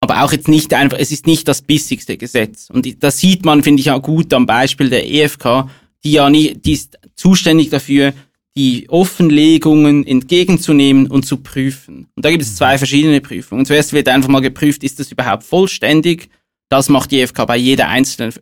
Aber 0.00 0.22
auch 0.22 0.32
jetzt 0.32 0.48
nicht 0.48 0.72
einfach, 0.74 0.98
es 0.98 1.10
ist 1.10 1.26
nicht 1.26 1.48
das 1.48 1.62
bissigste 1.62 2.16
Gesetz. 2.16 2.70
Und 2.70 3.02
das 3.02 3.18
sieht 3.18 3.44
man, 3.44 3.62
finde 3.62 3.80
ich, 3.80 3.90
auch 3.90 4.02
gut 4.02 4.32
am 4.32 4.46
Beispiel 4.46 4.90
der 4.90 5.10
EFK, 5.10 5.68
die 6.04 6.12
ja 6.12 6.30
nicht, 6.30 6.64
die 6.64 6.72
ist 6.72 6.98
zuständig 7.16 7.70
dafür, 7.70 8.12
die 8.56 8.88
Offenlegungen 8.88 10.06
entgegenzunehmen 10.06 11.06
und 11.06 11.24
zu 11.24 11.38
prüfen. 11.38 12.08
Und 12.14 12.24
da 12.24 12.30
gibt 12.30 12.42
es 12.42 12.56
zwei 12.56 12.76
verschiedene 12.76 13.20
Prüfungen. 13.20 13.64
Zuerst 13.64 13.92
wird 13.92 14.08
einfach 14.08 14.28
mal 14.28 14.40
geprüft, 14.40 14.84
ist 14.84 15.00
das 15.00 15.10
überhaupt 15.10 15.44
vollständig? 15.44 16.28
Das 16.68 16.88
macht 16.88 17.10
die 17.10 17.20
EFK 17.20 17.46
bei 17.46 17.56
jeder 17.56 17.88
einzelnen 17.88 18.34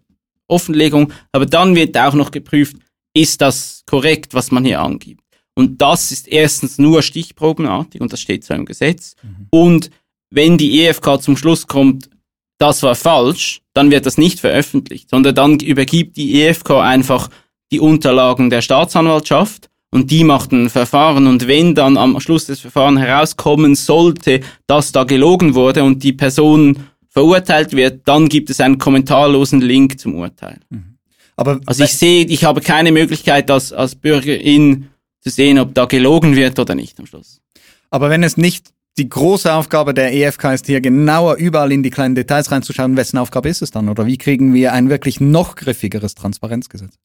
Offenlegung, 0.48 1.12
aber 1.32 1.46
dann 1.46 1.74
wird 1.74 1.96
auch 1.98 2.14
noch 2.14 2.30
geprüft, 2.30 2.76
ist 3.14 3.40
das 3.40 3.82
korrekt, 3.86 4.34
was 4.34 4.50
man 4.50 4.64
hier 4.64 4.80
angibt. 4.80 5.22
Und 5.54 5.80
das 5.80 6.12
ist 6.12 6.28
erstens 6.28 6.78
nur 6.78 7.02
stichprobenartig 7.02 8.00
und 8.00 8.12
das 8.12 8.20
steht 8.20 8.44
so 8.44 8.54
im 8.54 8.66
Gesetz. 8.66 9.14
Mhm. 9.22 9.46
Und 9.50 9.90
wenn 10.30 10.58
die 10.58 10.82
EFK 10.82 11.22
zum 11.22 11.36
Schluss 11.36 11.66
kommt, 11.66 12.10
das 12.58 12.82
war 12.82 12.94
falsch, 12.94 13.62
dann 13.74 13.90
wird 13.90 14.06
das 14.06 14.18
nicht 14.18 14.40
veröffentlicht, 14.40 15.10
sondern 15.10 15.34
dann 15.34 15.60
übergibt 15.60 16.16
die 16.16 16.42
EFK 16.42 16.80
einfach 16.80 17.30
die 17.72 17.80
Unterlagen 17.80 18.50
der 18.50 18.62
Staatsanwaltschaft 18.62 19.68
und 19.90 20.10
die 20.10 20.24
macht 20.24 20.52
ein 20.52 20.70
Verfahren 20.70 21.26
und 21.26 21.46
wenn 21.46 21.74
dann 21.74 21.96
am 21.96 22.20
Schluss 22.20 22.46
des 22.46 22.60
Verfahrens 22.60 23.00
herauskommen 23.00 23.74
sollte, 23.74 24.40
dass 24.66 24.92
da 24.92 25.04
gelogen 25.04 25.54
wurde 25.54 25.84
und 25.84 26.02
die 26.02 26.12
Person 26.12 26.78
verurteilt 27.16 27.72
wird, 27.72 28.06
dann 28.06 28.28
gibt 28.28 28.50
es 28.50 28.60
einen 28.60 28.76
kommentarlosen 28.76 29.62
Link 29.62 29.98
zum 29.98 30.16
Urteil. 30.16 30.60
Mhm. 30.68 30.98
Aber 31.34 31.60
also 31.64 31.82
ich 31.82 31.94
sehe, 31.94 32.26
ich 32.26 32.44
habe 32.44 32.60
keine 32.60 32.92
Möglichkeit 32.92 33.50
als, 33.50 33.72
als 33.72 33.94
Bürgerin 33.94 34.90
zu 35.20 35.30
sehen, 35.30 35.58
ob 35.58 35.74
da 35.74 35.86
gelogen 35.86 36.36
wird 36.36 36.58
oder 36.58 36.74
nicht 36.74 36.98
am 36.98 37.06
Schluss. 37.06 37.40
Aber 37.88 38.10
wenn 38.10 38.22
es 38.22 38.36
nicht 38.36 38.66
die 38.98 39.08
große 39.08 39.50
Aufgabe 39.50 39.94
der 39.94 40.12
EFK 40.12 40.52
ist, 40.52 40.66
hier 40.66 40.82
genauer 40.82 41.36
überall 41.36 41.72
in 41.72 41.82
die 41.82 41.88
kleinen 41.88 42.14
Details 42.14 42.52
reinzuschauen, 42.52 42.98
wessen 42.98 43.16
Aufgabe 43.16 43.48
ist 43.48 43.62
es 43.62 43.70
dann? 43.70 43.88
Oder 43.88 44.04
wie 44.04 44.18
kriegen 44.18 44.52
wir 44.52 44.74
ein 44.74 44.90
wirklich 44.90 45.18
noch 45.18 45.56
griffigeres 45.56 46.16
Transparenzgesetz? 46.16 46.98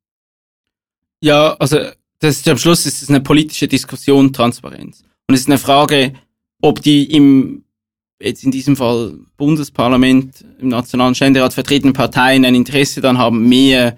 Ja, 1.22 1.54
also 1.54 1.78
das 2.20 2.36
ist, 2.36 2.50
am 2.50 2.58
Schluss 2.58 2.86
ist 2.86 3.02
es 3.02 3.08
eine 3.08 3.22
politische 3.22 3.70
Diskussion, 3.70 4.34
Transparenz. 4.34 5.04
Und 5.30 5.36
es 5.36 5.42
ist 5.42 5.48
eine 5.48 5.58
Frage, 5.58 6.12
ob 6.62 6.82
die 6.82 7.06
im 7.16 7.64
jetzt 8.22 8.44
in 8.44 8.52
diesem 8.52 8.76
Fall 8.76 9.18
Bundesparlament, 9.38 10.46
im 10.60 10.70
Nationalen 10.70 11.16
Ständerat 11.16 11.54
vertretene 11.54 11.94
Parteien 11.94 12.46
ein 12.46 12.56
Interesse 12.56 13.02
dann 13.02 13.18
haben, 13.18 13.48
mehr 13.48 13.98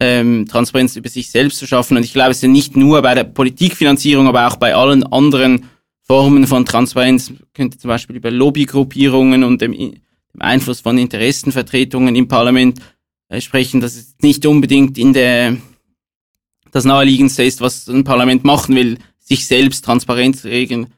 ähm, 0.00 0.46
Transparenz 0.48 0.96
über 0.96 1.08
sich 1.08 1.30
selbst 1.30 1.58
zu 1.58 1.66
schaffen. 1.66 1.96
Und 1.96 2.04
ich 2.04 2.12
glaube, 2.12 2.30
es 2.30 2.42
ist 2.42 2.48
nicht 2.48 2.76
nur 2.76 3.02
bei 3.02 3.14
der 3.14 3.24
Politikfinanzierung, 3.24 4.26
aber 4.26 4.46
auch 4.48 4.56
bei 4.56 4.74
allen 4.74 5.04
anderen 5.04 5.66
Formen 6.02 6.46
von 6.46 6.64
Transparenz, 6.64 7.32
könnte 7.54 7.78
zum 7.78 7.88
Beispiel 7.88 8.16
über 8.16 8.30
Lobbygruppierungen 8.30 9.44
und 9.44 9.60
dem, 9.60 9.72
dem 9.72 10.40
Einfluss 10.40 10.80
von 10.80 10.98
Interessenvertretungen 10.98 12.16
im 12.16 12.28
Parlament 12.28 12.80
äh, 13.28 13.40
sprechen, 13.40 13.80
dass 13.80 13.94
es 13.94 14.16
nicht 14.22 14.44
unbedingt 14.46 14.98
in 14.98 15.12
der 15.12 15.56
das 16.72 16.84
naheliegendste 16.84 17.42
ist, 17.42 17.60
was 17.60 17.88
ein 17.88 18.04
Parlament 18.04 18.44
machen 18.44 18.76
will, 18.76 18.98
sich 19.18 19.46
selbst 19.46 19.84
Transparenzregeln 19.84 20.92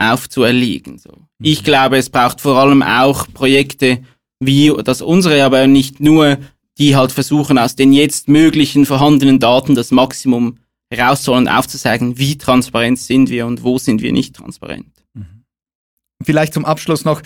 aufzuerlegen. 0.00 0.98
So. 0.98 1.10
Mhm. 1.10 1.26
Ich 1.42 1.62
glaube, 1.62 1.98
es 1.98 2.10
braucht 2.10 2.40
vor 2.40 2.56
allem 2.58 2.82
auch 2.82 3.26
Projekte 3.32 4.00
wie 4.40 4.72
das 4.84 5.02
unsere, 5.02 5.44
aber 5.44 5.66
nicht 5.66 6.00
nur, 6.00 6.38
die 6.78 6.96
halt 6.96 7.12
versuchen, 7.12 7.58
aus 7.58 7.76
den 7.76 7.92
jetzt 7.92 8.28
möglichen 8.28 8.86
vorhandenen 8.86 9.38
Daten 9.38 9.74
das 9.74 9.90
Maximum 9.90 10.56
herauszuholen 10.92 11.46
und 11.46 11.52
aufzuzeigen, 11.52 12.18
wie 12.18 12.38
transparent 12.38 12.98
sind 12.98 13.28
wir 13.30 13.46
und 13.46 13.62
wo 13.62 13.78
sind 13.78 14.02
wir 14.02 14.12
nicht 14.12 14.34
transparent. 14.34 14.88
Mhm. 15.14 15.44
Vielleicht 16.24 16.54
zum 16.54 16.64
Abschluss 16.64 17.04
noch, 17.04 17.22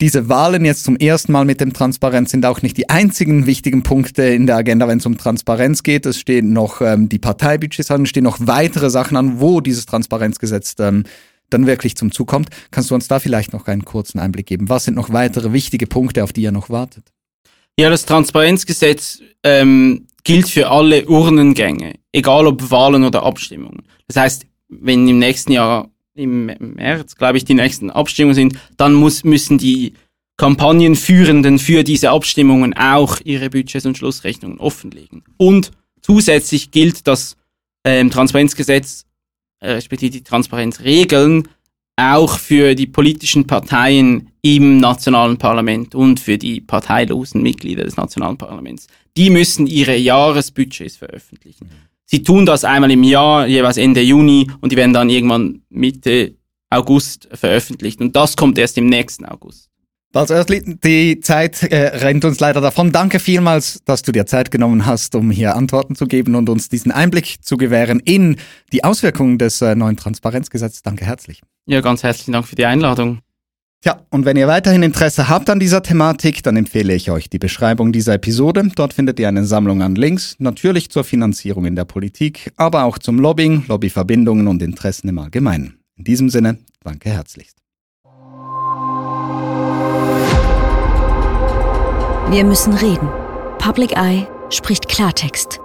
diese 0.00 0.30
Wahlen 0.30 0.64
jetzt 0.64 0.84
zum 0.84 0.96
ersten 0.96 1.32
Mal 1.32 1.44
mit 1.44 1.60
dem 1.60 1.74
Transparenz 1.74 2.30
sind 2.30 2.46
auch 2.46 2.62
nicht 2.62 2.76
die 2.78 2.88
einzigen 2.88 3.46
wichtigen 3.46 3.82
Punkte 3.82 4.22
in 4.22 4.46
der 4.46 4.56
Agenda, 4.56 4.88
wenn 4.88 4.98
es 4.98 5.04
um 5.04 5.18
Transparenz 5.18 5.82
geht. 5.82 6.06
Es 6.06 6.18
stehen 6.18 6.54
noch 6.54 6.80
ähm, 6.80 7.10
die 7.10 7.18
Parteibudgets 7.18 7.90
an, 7.90 8.02
es 8.02 8.08
stehen 8.08 8.24
noch 8.24 8.38
weitere 8.40 8.88
Sachen 8.88 9.18
an, 9.18 9.40
wo 9.40 9.60
dieses 9.60 9.84
Transparenzgesetz 9.84 10.76
ähm, 10.78 11.04
dann 11.50 11.66
wirklich 11.66 11.96
zum 11.96 12.12
Zug 12.12 12.28
kommt. 12.28 12.48
Kannst 12.70 12.90
du 12.90 12.94
uns 12.94 13.08
da 13.08 13.18
vielleicht 13.18 13.52
noch 13.52 13.66
einen 13.66 13.84
kurzen 13.84 14.18
Einblick 14.18 14.46
geben? 14.46 14.68
Was 14.68 14.84
sind 14.84 14.94
noch 14.94 15.12
weitere 15.12 15.52
wichtige 15.52 15.86
Punkte, 15.86 16.24
auf 16.24 16.32
die 16.32 16.42
ihr 16.42 16.52
noch 16.52 16.70
wartet? 16.70 17.04
Ja, 17.78 17.88
das 17.88 18.04
Transparenzgesetz 18.04 19.20
ähm, 19.42 20.06
gilt 20.24 20.48
für 20.48 20.70
alle 20.70 21.06
Urnengänge, 21.08 21.94
egal 22.12 22.46
ob 22.46 22.70
Wahlen 22.70 23.04
oder 23.04 23.22
Abstimmungen. 23.22 23.82
Das 24.06 24.16
heißt, 24.16 24.46
wenn 24.68 25.08
im 25.08 25.18
nächsten 25.18 25.52
Jahr, 25.52 25.88
im 26.14 26.46
März, 26.46 27.16
glaube 27.16 27.38
ich, 27.38 27.44
die 27.44 27.54
nächsten 27.54 27.90
Abstimmungen 27.90 28.34
sind, 28.34 28.58
dann 28.76 28.92
muss, 28.94 29.24
müssen 29.24 29.58
die 29.58 29.94
Kampagnenführenden 30.36 31.58
für 31.58 31.84
diese 31.84 32.10
Abstimmungen 32.10 32.74
auch 32.74 33.18
ihre 33.24 33.50
Budgets 33.50 33.86
und 33.86 33.98
Schlussrechnungen 33.98 34.58
offenlegen. 34.58 35.22
Und 35.36 35.70
zusätzlich 36.00 36.70
gilt 36.70 37.06
das 37.06 37.36
ähm, 37.84 38.10
Transparenzgesetz 38.10 39.04
respektive 39.62 40.10
die 40.10 40.24
Transparenzregeln 40.24 41.48
auch 41.96 42.38
für 42.38 42.74
die 42.74 42.86
politischen 42.86 43.46
Parteien 43.46 44.30
im 44.42 44.78
nationalen 44.78 45.36
Parlament 45.36 45.94
und 45.94 46.18
für 46.18 46.38
die 46.38 46.60
parteilosen 46.60 47.42
Mitglieder 47.42 47.84
des 47.84 47.96
nationalen 47.96 48.38
Parlaments. 48.38 48.86
Die 49.16 49.28
müssen 49.28 49.66
ihre 49.66 49.96
Jahresbudgets 49.96 50.96
veröffentlichen. 50.96 51.70
Sie 52.06 52.22
tun 52.22 52.46
das 52.46 52.64
einmal 52.64 52.90
im 52.90 53.02
Jahr, 53.02 53.46
jeweils 53.46 53.76
Ende 53.76 54.00
Juni, 54.00 54.50
und 54.60 54.72
die 54.72 54.76
werden 54.76 54.94
dann 54.94 55.10
irgendwann 55.10 55.62
Mitte 55.68 56.34
August 56.70 57.28
veröffentlicht. 57.32 58.00
Und 58.00 58.16
das 58.16 58.36
kommt 58.36 58.58
erst 58.58 58.78
im 58.78 58.86
nächsten 58.86 59.26
August. 59.26 59.69
Bals 60.12 60.32
Oertli, 60.32 60.76
die 60.82 61.20
Zeit 61.20 61.62
äh, 61.62 61.98
rennt 61.98 62.24
uns 62.24 62.40
leider 62.40 62.60
davon. 62.60 62.90
Danke 62.90 63.20
vielmals, 63.20 63.80
dass 63.84 64.02
du 64.02 64.10
dir 64.10 64.26
Zeit 64.26 64.50
genommen 64.50 64.84
hast, 64.84 65.14
um 65.14 65.30
hier 65.30 65.54
Antworten 65.54 65.94
zu 65.94 66.06
geben 66.06 66.34
und 66.34 66.48
uns 66.48 66.68
diesen 66.68 66.90
Einblick 66.90 67.44
zu 67.44 67.56
gewähren 67.56 68.00
in 68.00 68.34
die 68.72 68.82
Auswirkungen 68.82 69.38
des 69.38 69.62
äh, 69.62 69.76
neuen 69.76 69.96
Transparenzgesetzes. 69.96 70.82
Danke 70.82 71.06
herzlich. 71.06 71.42
Ja, 71.66 71.80
ganz 71.80 72.02
herzlichen 72.02 72.32
Dank 72.32 72.48
für 72.48 72.56
die 72.56 72.64
Einladung. 72.64 73.20
Tja, 73.82 74.04
und 74.10 74.24
wenn 74.24 74.36
ihr 74.36 74.48
weiterhin 74.48 74.82
Interesse 74.82 75.28
habt 75.28 75.48
an 75.48 75.60
dieser 75.60 75.82
Thematik, 75.82 76.42
dann 76.42 76.56
empfehle 76.56 76.92
ich 76.92 77.12
euch 77.12 77.30
die 77.30 77.38
Beschreibung 77.38 77.92
dieser 77.92 78.14
Episode. 78.14 78.68
Dort 78.74 78.92
findet 78.92 79.20
ihr 79.20 79.28
eine 79.28 79.44
Sammlung 79.44 79.80
an 79.80 79.94
Links, 79.94 80.34
natürlich 80.40 80.90
zur 80.90 81.04
Finanzierung 81.04 81.66
in 81.66 81.76
der 81.76 81.84
Politik, 81.84 82.52
aber 82.56 82.82
auch 82.82 82.98
zum 82.98 83.20
Lobbying, 83.20 83.64
Lobbyverbindungen 83.68 84.48
und 84.48 84.60
Interessen 84.60 85.08
im 85.08 85.20
Allgemeinen. 85.20 85.78
In 85.96 86.02
diesem 86.02 86.30
Sinne, 86.30 86.58
danke 86.82 87.10
herzlichst. 87.10 87.60
Wir 92.30 92.44
müssen 92.44 92.74
reden. 92.74 93.08
Public 93.58 93.96
Eye 93.96 94.28
spricht 94.50 94.88
Klartext. 94.88 95.60